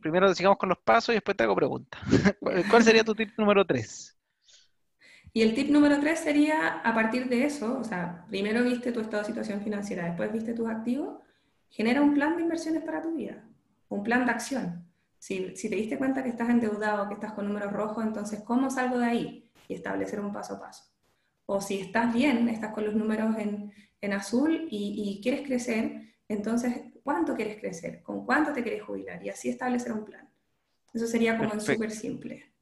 primero 0.00 0.32
sigamos 0.32 0.58
con 0.58 0.68
los 0.68 0.78
pasos 0.78 1.10
y 1.10 1.14
después 1.14 1.36
te 1.36 1.42
hago 1.42 1.56
preguntas. 1.56 2.00
¿Cuál 2.70 2.84
sería 2.84 3.02
tu 3.02 3.14
tip 3.14 3.30
número 3.36 3.66
tres? 3.66 4.16
Y 5.32 5.42
el 5.42 5.54
tip 5.54 5.70
número 5.70 5.98
tres 5.98 6.20
sería, 6.20 6.78
a 6.78 6.94
partir 6.94 7.28
de 7.28 7.44
eso, 7.44 7.78
o 7.78 7.84
sea, 7.84 8.24
primero 8.28 8.62
viste 8.62 8.92
tu 8.92 9.00
estado 9.00 9.22
de 9.22 9.28
situación 9.28 9.60
financiera, 9.60 10.04
después 10.04 10.32
viste 10.32 10.54
tus 10.54 10.68
activos, 10.68 11.18
genera 11.68 12.00
un 12.00 12.14
plan 12.14 12.36
de 12.36 12.42
inversiones 12.42 12.84
para 12.84 13.02
tu 13.02 13.14
vida, 13.14 13.44
un 13.88 14.02
plan 14.04 14.24
de 14.24 14.30
acción. 14.30 14.86
Si, 15.18 15.56
si 15.56 15.68
te 15.68 15.74
diste 15.74 15.98
cuenta 15.98 16.22
que 16.22 16.28
estás 16.28 16.48
endeudado, 16.48 17.08
que 17.08 17.14
estás 17.14 17.32
con 17.32 17.46
números 17.46 17.72
rojos, 17.72 18.04
entonces, 18.04 18.42
¿cómo 18.44 18.70
salgo 18.70 18.98
de 18.98 19.06
ahí? 19.06 19.48
y 19.68 19.74
establecer 19.74 20.18
un 20.20 20.32
paso 20.32 20.54
a 20.54 20.60
paso. 20.60 20.84
O 21.46 21.60
si 21.60 21.80
estás 21.80 22.12
bien, 22.12 22.48
estás 22.48 22.72
con 22.72 22.84
los 22.84 22.94
números 22.94 23.36
en, 23.38 23.72
en 24.00 24.12
azul 24.12 24.66
y, 24.70 25.20
quieres 25.22 25.46
crecer, 25.46 26.14
entonces, 26.28 26.82
¿cuánto 27.08 27.34
quieres 27.34 27.58
crecer? 27.58 28.02
¿Con 28.02 28.26
cuánto 28.26 28.52
te 28.52 28.62
quieres 28.62 28.82
jubilar? 28.82 29.24
Y 29.24 29.30
así 29.30 29.48
establecer 29.48 29.92
un 29.92 30.04
plan. 30.04 30.28
Eso 30.92 31.06
sería 31.06 31.38
como 31.38 31.58
súper 31.58 31.90
simple. 31.90 32.52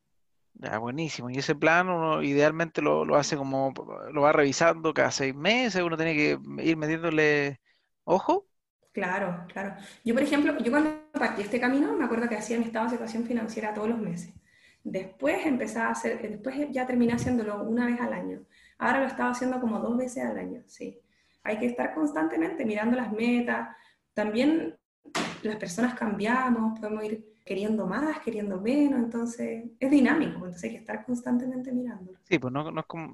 Ya, 0.55 0.79
buenísimo. 0.79 1.29
Y 1.31 1.39
ese 1.39 1.57
plan 1.57 1.89
uno 1.89 2.23
idealmente 2.23 2.81
lo, 2.81 3.05
lo, 3.05 3.17
hace 3.17 3.37
como, 3.37 3.75
lo 4.13 4.21
va 4.23 4.31
revisando 4.31 4.95
cada 4.95 5.11
seis 5.11 5.35
meses, 5.35 5.83
uno 5.83 5.97
tiene 5.97 6.15
que 6.15 6.39
ir 6.63 6.77
metiéndole 6.77 7.59
Ojo. 8.05 8.47
Claro, 8.93 9.47
claro. 9.49 9.75
Yo, 10.05 10.15
por 10.15 10.23
ejemplo, 10.23 10.57
yo 10.59 10.71
cuando 10.71 11.11
partí 11.11 11.43
este 11.43 11.59
camino, 11.59 11.93
me 11.95 12.05
acuerdo 12.05 12.29
que 12.29 12.37
hacía 12.37 12.57
mi 12.57 12.67
estado 12.67 12.85
de 12.85 12.93
situación 12.93 13.25
financiera 13.25 13.75
todos 13.75 13.89
los 13.89 13.99
meses. 13.99 14.33
Después 14.85 15.45
empecé 15.45 15.81
a 15.81 15.91
hacer, 15.91 16.23
después 16.23 16.55
ya 16.71 16.87
terminé 16.87 17.15
haciéndolo 17.15 17.65
una 17.65 17.87
vez 17.87 18.01
al 18.01 18.13
año. 18.13 18.45
Ahora 18.79 19.01
lo 19.01 19.07
estaba 19.07 19.31
haciendo 19.31 19.61
como 19.61 19.81
dos 19.81 19.97
veces 19.97 20.25
al 20.25 20.39
año, 20.39 20.63
sí. 20.69 21.01
Hay 21.43 21.59
que 21.59 21.67
estar 21.67 21.95
constantemente 21.95 22.65
mirando 22.65 22.97
las 22.97 23.11
metas. 23.11 23.71
También 24.17 24.75
las 25.43 25.57
personas 25.57 25.95
cambiamos, 25.95 26.81
podemos 26.81 27.05
ir 27.05 27.35
queriendo 27.45 27.87
más, 27.87 28.19
queriendo 28.21 28.59
menos, 28.59 28.99
entonces 28.99 29.65
es 29.79 29.91
dinámico, 29.91 30.37
entonces 30.37 30.65
hay 30.65 30.71
que 30.71 30.77
estar 30.79 31.05
constantemente 31.05 31.71
mirándolo. 31.71 32.19
Sí, 32.25 32.39
pues 32.39 32.51
no, 32.51 32.71
no 32.71 32.81
es 32.81 32.87
como, 32.87 33.09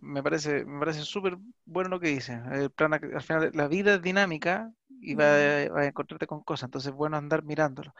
me 0.00 0.22
parece, 0.22 0.64
me 0.64 0.78
parece 0.78 1.00
súper 1.00 1.38
bueno 1.66 1.90
lo 1.90 2.00
que 2.00 2.10
dice. 2.10 2.40
El 2.52 2.70
plan, 2.70 2.94
al 2.94 3.22
final, 3.22 3.50
la 3.52 3.66
vida 3.66 3.94
es 3.94 4.02
dinámica 4.02 4.72
y 5.00 5.16
va, 5.16 5.24
a 5.24 5.86
encontrarte 5.86 6.28
con 6.28 6.44
cosas, 6.44 6.68
entonces 6.68 6.92
es 6.92 6.96
bueno 6.96 7.16
andar 7.16 7.42
mirándolo. 7.42 7.92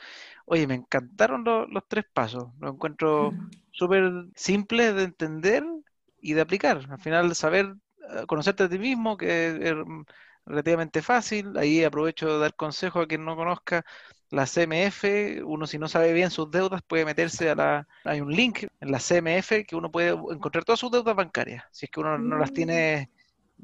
Oye, 0.46 0.68
me 0.68 0.74
encantaron 0.74 1.42
los 1.44 1.88
tres 1.88 2.04
pasos, 2.14 2.52
lo 2.60 2.70
encuentro 2.70 3.34
súper 3.72 4.26
simple 4.36 4.92
de 4.92 5.02
entender 5.02 5.64
y 6.20 6.34
de 6.34 6.40
aplicar. 6.40 6.86
Al 6.88 7.00
final, 7.00 7.34
saber 7.34 7.74
eh, 8.10 8.26
conocerte 8.28 8.62
a 8.62 8.68
ti 8.68 8.78
mismo, 8.78 9.16
que 9.16 9.48
es 9.48 9.74
relativamente 10.46 11.02
fácil. 11.02 11.56
Ahí 11.56 11.84
aprovecho 11.84 12.32
de 12.32 12.38
dar 12.38 12.54
consejo 12.54 13.00
a 13.00 13.06
quien 13.06 13.24
no 13.24 13.36
conozca 13.36 13.84
la 14.30 14.46
CMF. 14.46 15.42
Uno 15.44 15.66
si 15.66 15.78
no 15.78 15.88
sabe 15.88 16.12
bien 16.12 16.30
sus 16.30 16.50
deudas 16.50 16.82
puede 16.82 17.04
meterse 17.04 17.50
a 17.50 17.54
la... 17.54 17.88
Hay 18.04 18.20
un 18.20 18.32
link 18.32 18.64
en 18.80 18.90
la 18.90 18.98
CMF 18.98 19.64
que 19.66 19.76
uno 19.76 19.90
puede 19.90 20.10
encontrar 20.10 20.64
todas 20.64 20.80
sus 20.80 20.90
deudas 20.90 21.16
bancarias. 21.16 21.64
Si 21.70 21.86
es 21.86 21.90
que 21.90 22.00
uno 22.00 22.18
no 22.18 22.38
las 22.38 22.50
mm. 22.50 22.54
tiene 22.54 23.10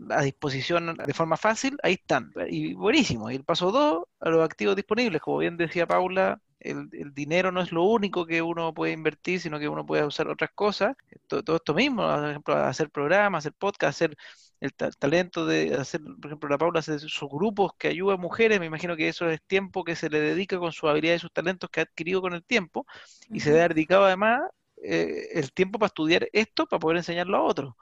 a 0.08 0.22
disposición 0.22 0.96
de 0.96 1.14
forma 1.14 1.36
fácil, 1.36 1.76
ahí 1.82 1.94
están. 1.94 2.32
Y 2.48 2.74
buenísimo. 2.74 3.30
Y 3.30 3.36
el 3.36 3.44
paso 3.44 3.70
2, 3.70 4.04
a 4.20 4.30
los 4.30 4.44
activos 4.44 4.76
disponibles. 4.76 5.20
Como 5.20 5.38
bien 5.38 5.56
decía 5.56 5.86
Paula, 5.86 6.40
el, 6.60 6.88
dinero 7.14 7.52
no 7.52 7.60
es 7.60 7.72
lo 7.72 7.84
único 7.84 8.26
que 8.26 8.42
uno 8.42 8.72
puede 8.72 8.92
invertir, 8.92 9.40
sino 9.40 9.58
que 9.58 9.68
uno 9.68 9.84
puede 9.84 10.04
usar 10.04 10.28
otras 10.28 10.50
cosas. 10.54 10.96
Todo, 11.26 11.56
esto 11.56 11.74
mismo, 11.74 12.06
por 12.06 12.30
ejemplo, 12.30 12.56
hacer 12.56 12.90
programas, 12.90 13.42
hacer 13.42 13.54
podcast, 13.54 13.96
hacer 13.96 14.16
el 14.60 14.72
talento 14.74 15.46
de 15.46 15.74
hacer, 15.74 16.00
por 16.02 16.26
ejemplo, 16.26 16.48
la 16.48 16.58
Paula 16.58 16.80
hace 16.80 16.98
sus 16.98 17.28
grupos 17.30 17.72
que 17.78 17.88
ayuda 17.88 18.14
a 18.14 18.16
mujeres, 18.18 18.60
me 18.60 18.66
imagino 18.66 18.96
que 18.96 19.08
eso 19.08 19.28
es 19.30 19.40
tiempo 19.46 19.84
que 19.84 19.96
se 19.96 20.10
le 20.10 20.20
dedica 20.20 20.58
con 20.58 20.72
su 20.72 20.88
habilidad 20.88 21.14
y 21.16 21.18
sus 21.18 21.32
talentos 21.32 21.70
que 21.70 21.80
ha 21.80 21.84
adquirido 21.84 22.20
con 22.20 22.34
el 22.34 22.44
tiempo, 22.44 22.86
y 23.32 23.40
se 23.40 23.58
ha 23.60 23.68
dedicado 23.68 24.04
además 24.04 24.42
eh, 24.82 25.28
el 25.34 25.52
tiempo 25.52 25.78
para 25.78 25.88
estudiar 25.88 26.28
esto, 26.32 26.66
para 26.66 26.80
poder 26.80 26.98
enseñarlo 26.98 27.38
a 27.38 27.42
otros. 27.42 27.74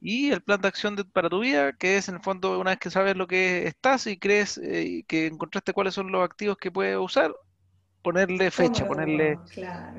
Y 0.00 0.30
el 0.30 0.42
plan 0.42 0.60
de 0.60 0.68
acción 0.68 0.96
para 1.12 1.30
tu 1.30 1.40
vida, 1.40 1.72
que 1.72 1.96
es 1.96 2.08
en 2.08 2.16
el 2.16 2.20
fondo, 2.22 2.58
una 2.60 2.72
vez 2.72 2.78
que 2.78 2.90
sabes 2.90 3.16
lo 3.16 3.26
que 3.26 3.66
estás 3.66 4.06
y 4.06 4.18
crees 4.18 4.58
eh, 4.58 5.04
que 5.08 5.26
encontraste 5.26 5.72
cuáles 5.72 5.94
son 5.94 6.12
los 6.12 6.22
activos 6.22 6.58
que 6.58 6.70
puedes 6.70 6.98
usar, 6.98 7.34
ponerle 8.02 8.50
fecha, 8.50 8.84
ponerle 8.86 9.40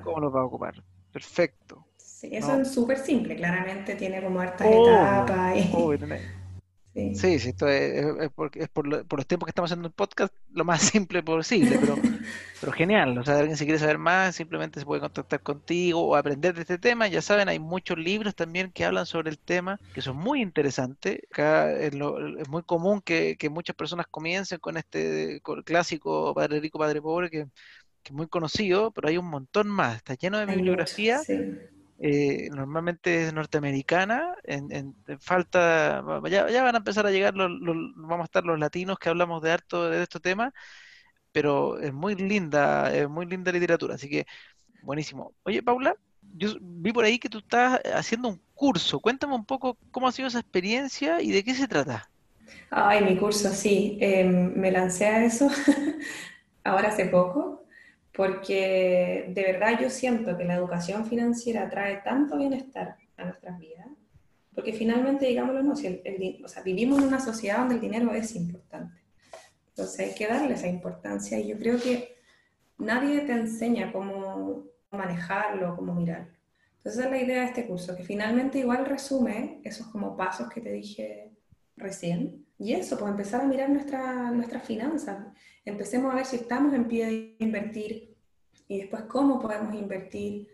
cómo 0.02 0.20
los 0.20 0.32
vas 0.32 0.42
a 0.42 0.46
ocupar. 0.46 0.84
Perfecto. 1.12 1.88
Sí, 2.30 2.36
eso 2.36 2.60
es 2.60 2.72
súper 2.72 2.98
simple, 2.98 3.36
claramente 3.36 3.96
tiene 3.96 4.22
como 4.22 4.40
hartas 4.40 4.68
etapas. 4.68 5.56
Sí. 6.96 7.14
sí, 7.14 7.40
sí, 7.40 7.50
esto 7.50 7.68
es, 7.68 8.06
es, 8.22 8.32
por, 8.32 8.52
es 8.58 8.70
por, 8.70 8.88
los 8.88 9.28
tiempos 9.28 9.48
que 9.48 9.50
estamos 9.50 9.70
haciendo 9.70 9.90
el 9.90 9.94
podcast 9.94 10.34
lo 10.54 10.64
más 10.64 10.82
simple 10.94 11.22
posible, 11.22 11.78
pero, 11.78 11.96
pero 12.62 12.72
genial. 12.72 13.18
O 13.18 13.24
sea, 13.26 13.38
alguien 13.38 13.58
si 13.58 13.66
quiere 13.66 13.80
saber 13.80 13.98
más, 13.98 14.38
simplemente 14.38 14.80
se 14.80 14.86
puede 14.86 15.02
contactar 15.02 15.42
contigo 15.42 16.02
o 16.02 16.16
aprender 16.16 16.56
de 16.56 16.62
este 16.62 16.78
tema. 16.78 17.10
Ya 17.10 17.22
saben, 17.22 17.50
hay 17.50 17.60
muchos 17.60 17.98
libros 17.98 18.34
también 18.34 18.72
que 18.72 18.86
hablan 18.86 19.06
sobre 19.06 19.30
el 19.30 19.38
tema, 19.38 19.78
que 19.94 20.02
son 20.02 20.16
muy 20.16 20.42
interesantes. 20.42 21.20
Acá 21.32 21.70
es, 21.74 21.94
es 21.94 22.48
muy 22.48 22.64
común 22.64 23.02
que, 23.02 23.36
que, 23.38 23.50
muchas 23.50 23.76
personas 23.76 24.08
comiencen 24.08 24.60
con 24.60 24.78
este 24.78 25.42
clásico 25.66 26.34
Padre 26.34 26.62
Rico, 26.62 26.80
Padre 26.80 27.02
Pobre, 27.02 27.30
que, 27.30 27.48
que, 28.04 28.14
es 28.14 28.14
muy 28.14 28.30
conocido, 28.30 28.92
pero 28.92 29.10
hay 29.10 29.18
un 29.18 29.30
montón 29.30 29.68
más. 29.68 29.98
Está 29.98 30.14
lleno 30.14 30.38
de 30.38 30.46
bibliografía. 30.46 31.18
Sí 31.18 31.36
eh, 32.00 32.50
normalmente 32.52 33.26
es 33.26 33.34
norteamericana, 33.34 34.36
en, 34.44 34.96
falta, 35.20 36.04
ya, 36.30 36.50
ya, 36.50 36.64
van 36.64 36.76
a 36.76 36.80
empezar 36.80 37.06
a 37.08 37.12
llegar, 37.12 37.36
los, 37.36 37.50
vamos 37.96 38.22
a 38.22 38.26
estar 38.26 38.44
los 38.44 38.60
latinos 38.60 39.00
que 39.00 39.10
hablamos 39.10 39.42
de 39.42 39.52
harto 39.52 39.90
de 39.90 40.04
este 40.04 40.20
tema, 40.20 40.54
pero 41.32 41.80
es 41.80 41.94
muy 41.94 42.16
linda, 42.16 42.94
es 42.94 43.10
muy 43.10 43.26
linda 43.26 43.52
literatura, 43.52 43.96
así 43.96 44.10
que 44.10 44.26
buenísimo. 44.82 45.34
Oye, 45.44 45.64
Paula, 45.64 45.96
yo 46.38 46.50
vi 46.62 46.92
por 46.92 47.06
ahí 47.06 47.18
que 47.18 47.30
tú 47.30 47.40
estás 47.40 47.80
haciendo 47.94 48.30
un 48.30 48.42
curso, 48.54 49.00
cuéntame 49.00 49.36
un 49.36 49.46
poco 49.46 49.78
cómo 49.92 50.08
ha 50.08 50.12
sido 50.12 50.28
esa 50.28 50.40
experiencia 50.40 51.22
y 51.22 51.32
de 51.32 51.44
qué 51.44 51.54
se 51.56 51.68
trata. 51.68 52.10
Ay, 52.70 53.04
mi 53.04 53.18
curso, 53.18 53.50
sí, 53.54 53.98
em, 54.02 54.54
me 54.56 54.72
lancé 54.72 55.08
a 55.08 55.24
eso 55.26 55.50
ahora 56.64 56.90
hace 56.90 57.06
poco 57.06 57.65
porque 58.16 59.26
de 59.30 59.44
verdad 59.44 59.80
yo 59.82 59.90
siento 59.90 60.38
que 60.38 60.46
la 60.46 60.56
educación 60.56 61.06
financiera 61.06 61.70
trae 61.70 61.98
tanto 61.98 62.38
bienestar 62.38 62.96
a 63.18 63.26
nuestras 63.26 63.60
vidas, 63.60 63.88
porque 64.54 64.72
finalmente, 64.72 65.26
digámoslo, 65.26 65.62
no, 65.64 65.76
si 65.76 66.02
o 66.44 66.48
sea, 66.48 66.64
vivimos 66.64 67.00
en 67.00 67.10
una 67.10 67.20
sociedad 67.20 67.60
donde 67.60 67.76
el 67.76 67.82
dinero 67.82 68.14
es 68.14 68.36
importante. 68.36 69.02
Entonces 69.70 70.00
hay 70.00 70.16
que 70.16 70.28
darle 70.28 70.54
esa 70.54 70.68
importancia 70.68 71.38
y 71.38 71.48
yo 71.48 71.60
creo 71.60 71.78
que 71.78 72.16
nadie 72.78 73.20
te 73.22 73.34
enseña 73.34 73.92
cómo 73.92 74.64
manejarlo, 74.92 75.76
cómo 75.76 75.94
mirarlo. 75.94 76.32
Entonces 76.78 77.04
es 77.04 77.12
la 77.12 77.22
idea 77.22 77.42
de 77.42 77.48
este 77.48 77.68
curso, 77.68 77.98
que 77.98 78.04
finalmente 78.04 78.60
igual 78.60 78.86
resume 78.86 79.60
esos 79.66 79.88
como 79.88 80.16
pasos 80.16 80.50
que 80.50 80.62
te 80.62 80.72
dije 80.72 81.32
recién. 81.76 82.45
Y 82.58 82.74
eso, 82.74 82.98
pues 82.98 83.12
empezar 83.12 83.42
a 83.42 83.46
mirar 83.46 83.70
nuestra, 83.70 84.32
nuestras 84.32 84.64
finanzas. 84.64 85.28
Empecemos 85.66 86.12
a 86.12 86.16
ver 86.16 86.26
si 86.26 86.38
estamos 86.38 86.74
en 86.74 86.88
pie 86.88 87.06
de 87.06 87.36
invertir 87.40 88.16
y 88.68 88.80
después 88.80 89.04
cómo 89.04 89.40
podemos 89.40 89.74
invertir. 89.74 90.48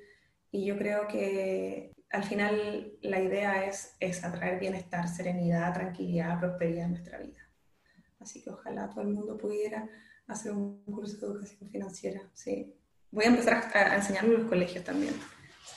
Y 0.51 0.65
yo 0.65 0.77
creo 0.77 1.07
que 1.07 1.93
al 2.09 2.23
final 2.23 2.93
la 3.01 3.21
idea 3.21 3.65
es, 3.65 3.95
es 3.99 4.23
atraer 4.23 4.59
bienestar, 4.59 5.07
serenidad, 5.07 5.73
tranquilidad, 5.73 6.39
prosperidad 6.39 6.85
en 6.85 6.91
nuestra 6.91 7.19
vida. 7.19 7.39
Así 8.19 8.41
que 8.43 8.49
ojalá 8.49 8.89
todo 8.89 9.01
el 9.01 9.09
mundo 9.09 9.37
pudiera 9.37 9.87
hacer 10.27 10.51
un 10.51 10.83
curso 10.85 11.17
de 11.17 11.33
educación 11.33 11.69
financiera. 11.69 12.21
Sí. 12.33 12.75
Voy 13.11 13.25
a 13.25 13.29
empezar 13.29 13.71
a, 13.73 13.95
enseñarlo 13.95 14.33
en 14.33 14.39
los 14.41 14.49
colegios 14.49 14.83
también. 14.83 15.13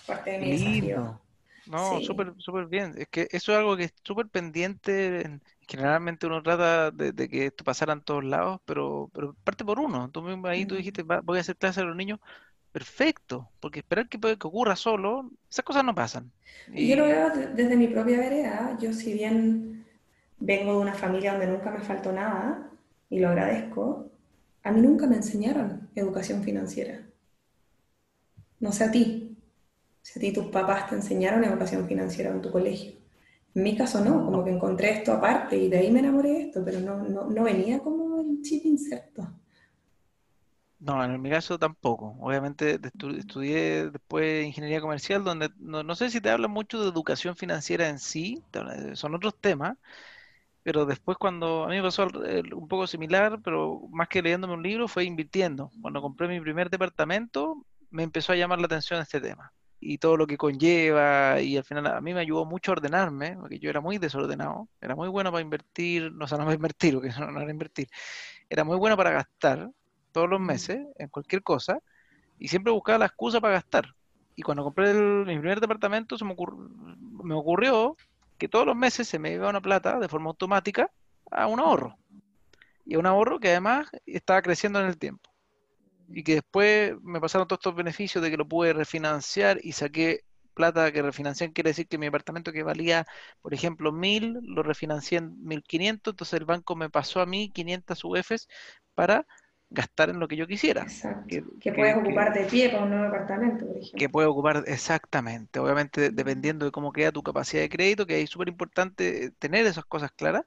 parte 0.07 0.33
de 0.33 0.39
mi 0.39 0.53
desafío. 0.53 1.21
No, 1.67 2.01
súper 2.01 2.35
súper 2.39 2.67
bien. 2.67 2.95
Es 2.97 3.09
que 3.09 3.29
eso 3.31 3.53
es 3.53 3.59
algo 3.59 3.77
que 3.77 3.85
es 3.85 3.95
súper 4.03 4.29
pendiente. 4.29 5.41
Generalmente 5.67 6.27
uno 6.27 6.43
trata 6.43 6.91
de, 6.91 7.29
que 7.29 7.47
esto 7.47 7.65
pasara 7.65 7.93
en 7.93 8.03
todos 8.03 8.25
lados, 8.25 8.61
pero, 8.65 9.11
pero 9.15 9.35
parte 9.45 9.65
por 9.65 9.81
uno. 9.81 10.11
Tú 10.11 10.23
mismo 10.23 10.47
ahí 10.47 10.67
tú 10.67 10.75
dijiste, 10.75 11.03
voy 11.03 11.39
a 11.39 11.41
hacer 11.41 11.57
clases 11.57 11.83
a 11.83 11.87
los 11.87 11.97
niños. 11.97 12.21
Perfecto, 12.73 13.49
porque 13.61 13.81
esperar 13.81 14.09
que, 14.09 14.19
que 14.19 14.47
ocurra 14.47 14.75
solo, 14.75 15.31
esas 15.49 15.65
cosas 15.65 15.85
no 15.85 15.95
pasan. 15.95 16.33
Y... 16.73 16.89
Yo 16.89 16.97
lo 16.97 17.05
veo 17.05 17.31
desde 17.55 17.77
mi 17.77 17.87
propia 17.87 18.19
vereda. 18.19 18.77
Yo 18.81 18.93
si 18.93 19.15
bien 19.15 19.87
vengo 20.39 20.73
de 20.73 20.79
una 20.79 20.95
familia 20.95 21.33
donde 21.33 21.47
nunca 21.47 21.71
me 21.71 21.81
faltó 21.81 22.13
nada, 22.13 22.71
y 23.09 23.21
lo 23.21 23.29
agradezco, 23.29 24.11
a 24.65 24.73
mí 24.73 24.81
nunca 24.81 25.07
me 25.07 25.17
enseñaron 25.17 25.89
educación 25.95 26.43
financiera. 26.43 27.07
No 28.59 28.73
sé 28.73 28.85
a 28.85 28.91
ti, 28.91 29.37
si 30.05 30.19
a 30.19 30.21
ti 30.21 30.33
tus 30.33 30.47
papás 30.49 30.91
te 30.91 30.97
enseñaron 30.97 31.43
educación 31.45 31.89
financiera 31.89 32.31
en 32.31 32.43
tu 32.43 32.51
colegio. 32.51 32.93
En 33.55 33.63
mi 33.63 33.75
caso 33.75 34.05
no, 34.05 34.23
como 34.27 34.45
que 34.45 34.51
encontré 34.51 34.91
esto 34.91 35.13
aparte 35.15 35.57
y 35.57 35.71
de 35.71 35.79
ahí 35.79 35.91
me 35.91 36.01
enamoré 36.01 36.31
de 36.31 36.43
esto, 36.43 36.63
pero 36.63 36.79
no, 36.81 37.03
no, 37.05 37.31
no 37.31 37.43
venía 37.43 37.79
como 37.79 38.21
el 38.21 38.43
chip 38.43 38.67
inserto. 38.67 39.27
No, 40.79 41.03
en 41.03 41.23
mi 41.23 41.31
caso 41.31 41.59
tampoco. 41.59 42.17
Obviamente 42.21 42.79
estudié 43.17 43.89
después 43.91 44.45
ingeniería 44.45 44.83
comercial, 44.83 45.25
donde 45.25 45.49
no, 45.59 45.95
sé 45.95 46.11
si 46.11 46.21
te 46.21 46.29
habla 46.29 46.49
mucho 46.49 46.83
de 46.83 46.91
educación 46.91 47.35
financiera 47.35 47.89
en 47.89 47.99
sí, 47.99 48.43
son 48.93 49.15
otros 49.15 49.35
temas, 49.41 49.79
pero 50.63 50.85
después 50.85 51.17
cuando 51.17 51.65
a 51.65 51.69
mí 51.69 51.77
me 51.77 51.83
pasó 51.83 52.09
un 52.55 52.69
poco 52.69 52.87
similar, 52.87 53.41
pero 53.43 53.81
más 53.91 54.09
que 54.09 54.21
leyéndome 54.21 54.53
un 54.53 54.63
libro, 54.63 54.87
fue 54.87 55.05
invirtiendo. 55.05 55.71
Cuando 55.81 56.03
compré 56.03 56.29
mi 56.29 56.41
primer 56.41 56.69
departamento, 56.69 57.65
me 57.91 58.03
empezó 58.03 58.33
a 58.33 58.37
llamar 58.37 58.59
la 58.59 58.67
atención 58.67 59.01
este 59.01 59.23
tema 59.23 59.51
y 59.87 59.99
todo 59.99 60.17
lo 60.17 60.27
que 60.27 60.39
conlleva 60.39 61.41
y 61.43 61.59
al 61.59 61.65
final 61.65 61.87
a 61.87 62.01
mí 62.01 62.15
me 62.15 62.21
ayudó 62.21 62.47
mucho 62.47 62.71
a 62.71 62.75
ordenarme, 62.75 63.37
porque 63.39 63.59
yo 63.59 63.69
era 63.69 63.83
muy 63.83 63.99
desordenado, 63.99 64.67
era 64.81 64.97
muy 64.97 65.09
bueno 65.09 65.31
para 65.31 65.43
invertir, 65.43 66.11
no, 66.11 66.25
o 66.25 66.29
sea, 66.29 66.39
no 66.39 66.45
para 66.45 66.57
invertir, 66.57 66.95
porque 66.95 67.11
no, 67.21 67.41
era 67.41 67.51
invertir, 67.51 67.89
era 68.49 68.65
muy 68.65 68.79
bueno 68.79 68.97
para 68.97 69.11
gastar 69.11 69.71
todos 70.11 70.29
los 70.29 70.41
meses 70.41 70.79
en 70.97 71.09
cualquier 71.09 71.43
cosa 71.43 71.79
y 72.39 72.49
siempre 72.49 72.73
buscaba 72.73 72.99
la 72.99 73.07
excusa 73.07 73.41
para 73.41 73.55
gastar. 73.55 73.95
Y 74.37 74.43
cuando 74.43 74.65
compré 74.65 74.95
mi 74.95 75.39
primer 75.39 75.61
departamento 75.61 76.17
se 76.17 76.25
me, 76.25 76.35
me 77.23 77.35
ocurrió 77.35 77.97
que 78.39 78.49
todos 78.49 78.67
los 78.67 78.75
meses 78.75 79.07
se 79.07 79.19
me 79.19 79.33
iba 79.33 79.51
una 79.51 79.61
plata 79.61 79.99
de 80.01 80.09
forma 80.09 80.31
automática 80.31 80.91
a 81.31 81.47
un 81.47 81.61
ahorro. 81.61 81.97
Y 82.87 82.95
a 82.95 82.99
un 82.99 83.07
ahorro 83.07 83.39
que 83.39 83.51
además 83.51 83.89
estaba 84.07 84.41
creciendo 84.43 84.81
en 84.81 84.87
el 84.87 84.99
tiempo 84.99 85.34
y 86.09 86.23
que 86.23 86.35
después 86.35 86.95
me 87.03 87.21
pasaron 87.21 87.47
todos 87.47 87.61
estos 87.61 87.75
beneficios 87.75 88.23
de 88.23 88.31
que 88.31 88.37
lo 88.37 88.49
pude 88.49 88.73
refinanciar 88.73 89.59
y 89.63 89.73
saqué 89.73 90.21
plata 90.55 90.93
que 90.93 91.03
refinancian, 91.03 91.53
quiere 91.53 91.71
decir 91.71 91.89
que 91.89 91.99
mi 91.99 92.07
departamento 92.07 92.53
que 92.53 92.63
valía, 92.63 93.07
por 93.43 93.53
ejemplo, 93.53 93.93
mil, 93.93 94.39
lo 94.43 94.63
refinancié 94.63 95.19
en 95.19 95.45
1500, 95.45 96.13
entonces 96.13 96.39
el 96.39 96.47
banco 96.47 96.77
me 96.77 96.89
pasó 96.89 97.21
a 97.21 97.27
mí 97.27 97.51
500 97.51 98.05
UFs 98.05 98.49
para 98.95 99.27
gastar 99.71 100.11
en 100.11 100.21
lo 100.21 100.29
que 100.29 100.37
yo 100.37 100.47
quisiera. 100.47 100.83
Exacto. 100.83 101.27
Que, 101.61 101.73
puedes 101.73 101.97
ocupar 101.97 102.33
de 102.33 102.45
pie 102.45 102.71
para 102.71 102.85
un 102.85 102.91
nuevo 102.91 103.05
departamento, 103.05 103.67
por 103.67 103.77
ejemplo. 103.77 103.99
Que 103.99 104.09
puedes 104.09 104.31
ocupar, 104.31 104.65
exactamente. 104.67 105.59
Obviamente, 105.59 106.11
dependiendo 106.11 106.65
de 106.65 106.71
cómo 106.71 106.93
queda 106.93 107.11
tu 107.11 107.23
capacidad 107.23 107.63
de 107.63 107.69
crédito, 107.69 108.07
que 108.07 108.23
es 108.23 108.31
súper 108.31 108.49
importante 108.49 109.33
tener 109.39 109.67
esas 109.67 109.85
cosas 109.85 110.13
claras. 110.13 110.45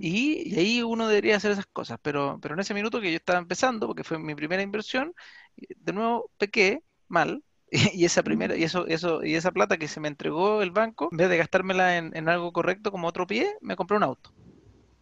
Y, 0.00 0.54
ahí 0.58 0.82
uno 0.82 1.08
debería 1.08 1.36
hacer 1.36 1.52
esas 1.52 1.66
cosas, 1.66 1.98
pero, 2.02 2.38
pero 2.42 2.54
en 2.54 2.60
ese 2.60 2.74
minuto 2.74 3.00
que 3.00 3.10
yo 3.10 3.16
estaba 3.16 3.38
empezando, 3.38 3.86
porque 3.86 4.04
fue 4.04 4.18
mi 4.18 4.34
primera 4.34 4.62
inversión, 4.62 5.14
de 5.56 5.92
nuevo 5.92 6.30
pequé 6.38 6.82
mal, 7.08 7.42
y 7.70 8.04
esa 8.04 8.22
primera, 8.22 8.56
y 8.56 8.64
eso, 8.64 8.86
eso, 8.86 9.24
y 9.24 9.34
esa 9.34 9.52
plata 9.52 9.76
que 9.76 9.88
se 9.88 10.00
me 10.00 10.08
entregó 10.08 10.62
el 10.62 10.70
banco, 10.70 11.08
en 11.10 11.18
vez 11.18 11.28
de 11.28 11.38
gastármela 11.38 11.96
en, 11.96 12.28
algo 12.28 12.52
correcto 12.52 12.90
como 12.90 13.08
otro 13.08 13.26
pie, 13.26 13.56
me 13.60 13.76
compré 13.76 13.96
un 13.96 14.02
auto. 14.02 14.30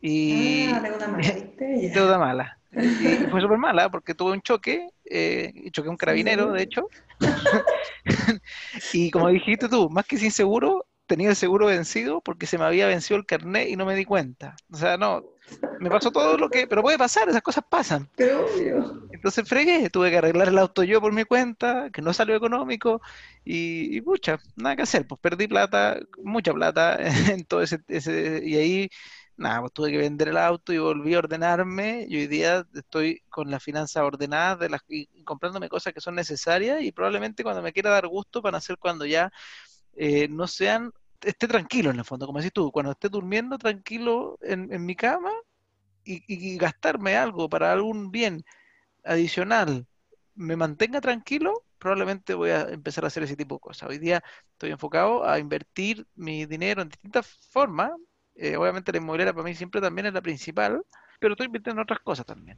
Y 0.01 0.71
ah, 0.73 0.81
deuda 0.81 1.09
mala, 1.09 1.35
Deuda 1.95 2.19
mala. 2.19 2.59
Y 2.73 3.27
fue 3.31 3.41
súper 3.43 3.59
mala 3.59 3.91
porque 3.91 4.15
tuve 4.15 4.33
un 4.33 4.41
choque, 4.41 4.89
eh, 5.05 5.53
choqué 5.73 5.89
un 5.89 5.97
carabinero, 5.97 6.53
de 6.53 6.63
hecho. 6.63 6.89
y 8.93 9.11
como 9.11 9.29
dijiste 9.29 9.69
tú, 9.69 9.91
más 9.91 10.07
que 10.07 10.17
sin 10.17 10.31
seguro, 10.31 10.82
tenía 11.13 11.29
el 11.29 11.37
seguro 11.37 11.67
vencido 11.67 12.23
porque 12.23 12.47
se 12.47 12.57
me 12.57 12.65
había 12.65 12.87
vencido 12.87 13.19
el 13.19 13.27
carnet 13.27 13.69
y 13.69 13.77
no 13.77 13.85
me 13.85 13.95
di 13.95 14.07
cuenta. 14.07 14.57
O 14.73 14.79
sea, 14.79 14.97
no, 14.97 15.23
me 15.79 15.91
pasó 15.91 16.11
todo 16.11 16.39
lo 16.39 16.49
que, 16.49 16.67
pero 16.67 16.81
puede 16.81 16.97
pasar, 16.97 17.29
esas 17.29 17.43
cosas 17.43 17.65
pasan. 17.69 18.09
Qué 18.17 18.33
obvio. 18.33 19.07
Entonces 19.13 19.47
fregué, 19.47 19.91
tuve 19.91 20.11
que 20.11 20.17
arreglar 20.17 20.49
el 20.49 20.57
auto 20.57 20.83
yo 20.85 21.03
por 21.03 21.13
mi 21.13 21.25
cuenta, 21.25 21.91
que 21.91 22.01
no 22.01 22.15
salió 22.15 22.35
económico 22.35 23.03
y, 23.45 23.95
y 23.95 24.01
pucha, 24.01 24.39
nada 24.57 24.75
que 24.75 24.83
hacer, 24.83 25.07
pues 25.07 25.21
perdí 25.21 25.49
plata, 25.49 26.01
mucha 26.25 26.55
plata 26.55 26.97
en 27.31 27.45
todo 27.45 27.61
ese, 27.61 27.81
ese 27.89 28.41
y 28.43 28.57
ahí 28.57 28.89
nada, 29.37 29.61
pues 29.61 29.73
tuve 29.75 29.91
que 29.91 29.99
vender 29.99 30.29
el 30.29 30.39
auto 30.39 30.73
y 30.73 30.79
volví 30.79 31.13
a 31.13 31.19
ordenarme 31.19 32.07
y 32.09 32.17
hoy 32.17 32.27
día 32.27 32.67
estoy 32.73 33.23
con 33.29 33.51
las 33.51 33.63
finanzas 33.63 34.03
ordenadas 34.03 34.61
de 34.61 34.71
las, 34.71 34.81
y 34.89 35.09
comprándome 35.25 35.69
cosas 35.69 35.93
que 35.93 36.01
son 36.01 36.15
necesarias 36.15 36.83
y 36.83 36.91
probablemente 36.91 37.43
cuando 37.43 37.61
me 37.61 37.75
quiera 37.75 37.91
dar 37.91 38.07
gusto 38.07 38.41
van 38.41 38.55
a 38.55 38.63
ser 38.63 38.79
cuando 38.79 39.05
ya 39.05 39.31
eh, 39.95 40.29
no 40.29 40.47
sean 40.47 40.93
esté 41.25 41.49
tranquilo 41.49 41.91
en 41.91 41.99
el 41.99 42.05
fondo, 42.05 42.27
como 42.27 42.39
decís 42.39 42.53
tú, 42.53 42.71
cuando 42.73 42.93
esté 42.93 43.09
durmiendo 43.09 43.59
tranquilo 43.59 44.39
en, 44.43 44.85
mi 44.85 44.97
cama 44.97 45.31
y, 46.05 46.57
gastarme 46.57 47.17
algo 47.17 47.49
para 47.49 47.73
algún 47.73 48.11
bien 48.11 48.45
adicional, 49.05 49.87
me 50.35 50.57
mantenga 50.57 51.01
tranquilo, 51.01 51.65
probablemente 51.79 52.35
voy 52.35 52.51
a 52.51 52.63
empezar 52.63 53.05
a 53.05 53.09
hacer 53.09 53.23
ese 53.25 53.37
tipo 53.37 53.57
de 53.57 53.61
cosas. 53.61 53.89
Hoy 53.89 53.99
día 53.99 54.23
estoy 54.53 54.71
enfocado 54.71 55.25
a 55.29 55.39
invertir 55.39 56.07
mi 56.15 56.47
dinero 56.47 56.83
en 56.83 56.89
distintas 56.89 57.27
formas. 57.51 57.93
Eh, 58.35 58.57
obviamente 58.57 58.93
la 58.93 58.99
inmobiliaria 58.99 59.35
para 59.35 59.45
mí 59.45 59.55
siempre 59.55 59.81
también 59.81 60.07
es 60.07 60.15
la 60.15 60.23
principal, 60.23 60.83
pero 61.21 61.35
estoy 61.35 61.47
invirtiendo 61.47 61.81
en 61.81 61.85
otras 61.85 62.01
cosas 62.01 62.27
también. 62.27 62.57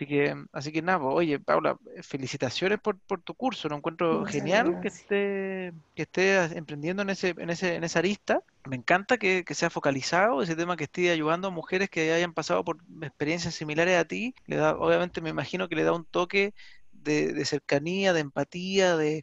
Así 0.00 0.06
que, 0.06 0.34
así 0.52 0.72
que 0.72 0.80
nada, 0.80 0.98
pues, 0.98 1.14
oye, 1.14 1.38
Paula, 1.38 1.76
felicitaciones 2.00 2.80
por, 2.80 2.98
por 3.00 3.20
tu 3.20 3.34
curso, 3.34 3.68
lo 3.68 3.76
encuentro 3.76 4.24
genial 4.24 4.80
que 4.80 4.88
esté, 4.88 5.74
que 5.94 6.02
esté 6.04 6.56
emprendiendo 6.56 7.02
en 7.02 7.10
ese, 7.10 7.34
en 7.36 7.50
ese, 7.50 7.74
en 7.74 7.84
esa 7.84 7.98
arista. 7.98 8.42
Me 8.64 8.76
encanta 8.76 9.18
que, 9.18 9.44
que 9.44 9.54
sea 9.54 9.68
focalizado 9.68 10.40
ese 10.40 10.56
tema 10.56 10.78
que 10.78 10.84
esté 10.84 11.10
ayudando 11.10 11.48
a 11.48 11.50
mujeres 11.50 11.90
que 11.90 12.14
hayan 12.14 12.32
pasado 12.32 12.64
por 12.64 12.78
experiencias 13.02 13.54
similares 13.54 13.98
a 13.98 14.06
ti. 14.06 14.34
Le 14.46 14.56
da, 14.56 14.74
obviamente 14.74 15.20
me 15.20 15.28
imagino 15.28 15.68
que 15.68 15.76
le 15.76 15.84
da 15.84 15.92
un 15.92 16.06
toque 16.06 16.54
de, 16.92 17.44
cercanía, 17.44 18.14
de 18.14 18.20
empatía, 18.20 18.96
de 18.96 19.22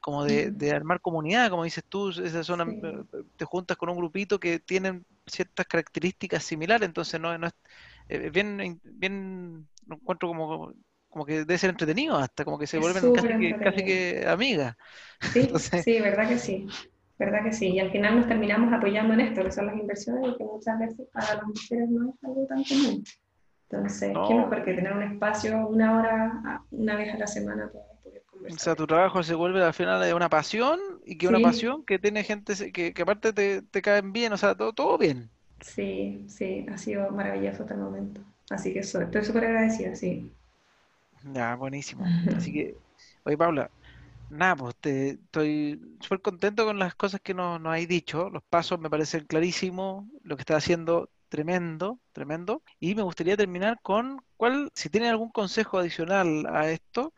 como 0.00 0.24
de, 0.24 0.50
de, 0.50 0.70
armar 0.70 1.02
comunidad, 1.02 1.50
como 1.50 1.64
dices 1.64 1.84
tú, 1.86 2.08
esa 2.08 2.44
zona, 2.44 2.64
eh, 2.64 3.04
te 3.36 3.44
juntas 3.44 3.76
con 3.76 3.90
un 3.90 3.96
grupito 3.96 4.40
que 4.40 4.58
tienen 4.58 5.04
ciertas 5.26 5.66
características 5.66 6.44
similares, 6.44 6.86
entonces 6.86 7.20
no, 7.20 7.36
no 7.36 7.46
es 7.46 7.54
eh, 8.08 8.30
bien, 8.30 8.80
bien 8.84 9.68
lo 9.86 9.96
encuentro 9.96 10.28
como, 10.28 10.72
como 11.08 11.24
que 11.24 11.40
debe 11.40 11.58
ser 11.58 11.70
entretenido, 11.70 12.16
hasta 12.16 12.44
como 12.44 12.58
que 12.58 12.66
se 12.66 12.78
vuelven 12.78 13.12
casi 13.12 13.28
que, 13.28 13.58
casi 13.60 13.84
que, 13.84 14.24
amigas. 14.26 14.76
Sí, 15.20 15.48
sí, 15.84 16.00
verdad 16.00 16.28
que 16.28 16.38
sí. 16.38 16.66
¿Verdad 17.16 17.44
que 17.44 17.52
sí? 17.52 17.68
Y 17.68 17.78
al 17.78 17.92
final 17.92 18.16
nos 18.16 18.26
terminamos 18.26 18.72
apoyando 18.72 19.14
en 19.14 19.20
esto, 19.20 19.44
que 19.44 19.52
son 19.52 19.66
las 19.66 19.76
inversiones, 19.76 20.28
y 20.28 20.36
que 20.36 20.44
muchas 20.44 20.78
veces 20.80 21.06
para 21.12 21.36
las 21.36 21.46
mujeres 21.46 21.88
no 21.88 22.10
es 22.10 22.24
algo 22.24 22.46
tan 22.46 22.64
común. 22.64 23.04
Entonces, 23.70 24.10
¿qué 24.28 24.34
mejor 24.34 24.64
que 24.64 24.74
tener 24.74 24.92
un 24.92 25.02
espacio 25.02 25.66
una 25.68 25.96
hora, 25.98 26.62
una 26.70 26.96
vez 26.96 27.14
a 27.14 27.18
la 27.18 27.26
semana 27.26 27.70
para 27.72 27.84
poder 28.02 28.22
conversar? 28.26 28.56
O 28.60 28.62
sea, 28.62 28.74
tu 28.74 28.86
trabajo 28.86 29.22
se 29.22 29.34
vuelve 29.34 29.62
al 29.62 29.74
final 29.74 30.02
de 30.02 30.12
una 30.12 30.28
pasión 30.28 30.80
y 31.04 31.16
que 31.16 31.28
una 31.28 31.40
pasión 31.40 31.84
que 31.84 31.98
tiene 31.98 32.24
gente 32.24 32.72
que, 32.72 32.92
que 32.92 33.02
aparte 33.02 33.32
te, 33.32 33.62
te 33.62 33.82
caen 33.82 34.12
bien, 34.12 34.32
o 34.32 34.36
sea, 34.36 34.54
todo, 34.56 34.72
todo 34.72 34.98
bien. 34.98 35.30
Sí, 35.64 36.24
sí, 36.28 36.66
ha 36.70 36.76
sido 36.76 37.10
maravilloso 37.10 37.62
hasta 37.62 37.74
el 37.74 37.80
momento. 37.80 38.20
Así 38.50 38.72
que 38.72 38.80
estoy 38.80 39.24
súper 39.24 39.46
agradecida, 39.46 39.94
sí. 39.96 40.30
Ya, 41.32 41.56
buenísimo. 41.56 42.04
Así 42.36 42.52
que, 42.52 42.76
oye, 43.24 43.36
Paula, 43.38 43.70
nada, 44.28 44.56
pues 44.56 44.76
te, 44.76 45.10
estoy 45.10 45.80
súper 46.00 46.20
contento 46.20 46.66
con 46.66 46.78
las 46.78 46.94
cosas 46.94 47.20
que 47.22 47.32
nos, 47.32 47.60
nos 47.60 47.72
hay 47.72 47.86
dicho. 47.86 48.28
Los 48.28 48.42
pasos 48.44 48.78
me 48.78 48.90
parecen 48.90 49.24
clarísimos, 49.24 50.04
lo 50.22 50.36
que 50.36 50.42
estás 50.42 50.58
haciendo 50.58 51.08
tremendo, 51.30 51.98
tremendo. 52.12 52.62
Y 52.78 52.94
me 52.94 53.02
gustaría 53.02 53.36
terminar 53.36 53.78
con 53.82 54.22
cuál, 54.36 54.70
si 54.74 54.90
tiene 54.90 55.08
algún 55.08 55.30
consejo 55.30 55.78
adicional 55.78 56.46
a 56.46 56.70
esto 56.70 57.14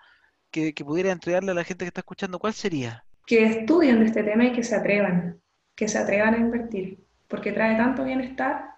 que, 0.52 0.72
que 0.72 0.84
pudiera 0.84 1.10
entregarle 1.10 1.50
a 1.50 1.54
la 1.54 1.64
gente 1.64 1.84
que 1.84 1.88
está 1.88 2.00
escuchando, 2.00 2.38
¿cuál 2.38 2.54
sería? 2.54 3.04
Que 3.26 3.44
estudien 3.44 3.98
de 3.98 4.06
este 4.06 4.22
tema 4.22 4.44
y 4.44 4.52
que 4.52 4.62
se 4.62 4.76
atrevan, 4.76 5.42
que 5.74 5.88
se 5.88 5.98
atrevan 5.98 6.34
a 6.34 6.38
invertir 6.38 7.05
porque 7.28 7.52
trae 7.52 7.76
tanto 7.76 8.04
bienestar 8.04 8.76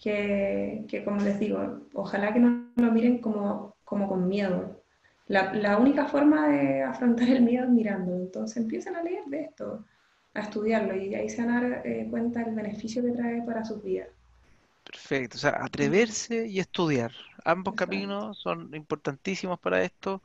que, 0.00 0.84
que 0.88 1.04
como 1.04 1.20
les 1.20 1.38
digo, 1.38 1.82
ojalá 1.94 2.32
que 2.32 2.40
no 2.40 2.66
lo 2.76 2.92
miren 2.92 3.18
como, 3.18 3.76
como 3.84 4.08
con 4.08 4.28
miedo. 4.28 4.82
La, 5.26 5.52
la, 5.52 5.78
única 5.78 6.06
forma 6.06 6.48
de 6.48 6.82
afrontar 6.82 7.28
el 7.28 7.42
miedo 7.42 7.64
es 7.64 7.70
mirando, 7.70 8.16
entonces 8.16 8.56
empiecen 8.56 8.96
a 8.96 9.02
leer 9.02 9.24
de 9.26 9.42
esto, 9.42 9.84
a 10.34 10.40
estudiarlo 10.40 10.96
y 10.96 11.14
ahí 11.14 11.28
se 11.28 11.44
van 11.44 11.50
a 11.50 11.60
dar 11.60 11.86
eh, 11.86 12.08
cuenta 12.10 12.42
del 12.42 12.54
beneficio 12.54 13.02
que 13.02 13.12
trae 13.12 13.42
para 13.42 13.64
sus 13.64 13.82
vidas. 13.82 14.08
Perfecto, 14.82 15.36
o 15.36 15.40
sea, 15.40 15.62
atreverse 15.62 16.48
y 16.48 16.58
estudiar. 16.58 17.12
Ambos 17.44 17.74
caminos 17.74 18.38
son 18.38 18.74
importantísimos 18.74 19.60
para 19.60 19.84
esto. 19.84 20.20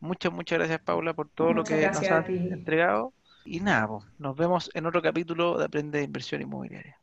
Muchas, 0.00 0.32
muchas 0.32 0.58
gracias 0.58 0.80
Paula 0.80 1.14
por 1.14 1.28
todo 1.30 1.54
lo 1.54 1.64
que 1.64 1.86
nos 1.86 2.02
has 2.02 2.28
entregado. 2.28 3.14
Y 3.44 3.60
nada, 3.60 3.86
nos 4.18 4.36
vemos 4.36 4.68
en 4.74 4.86
otro 4.86 5.00
capítulo 5.00 5.56
de 5.56 5.64
Aprende 5.66 5.98
de 5.98 6.04
Inversión 6.04 6.42
Inmobiliaria. 6.42 6.98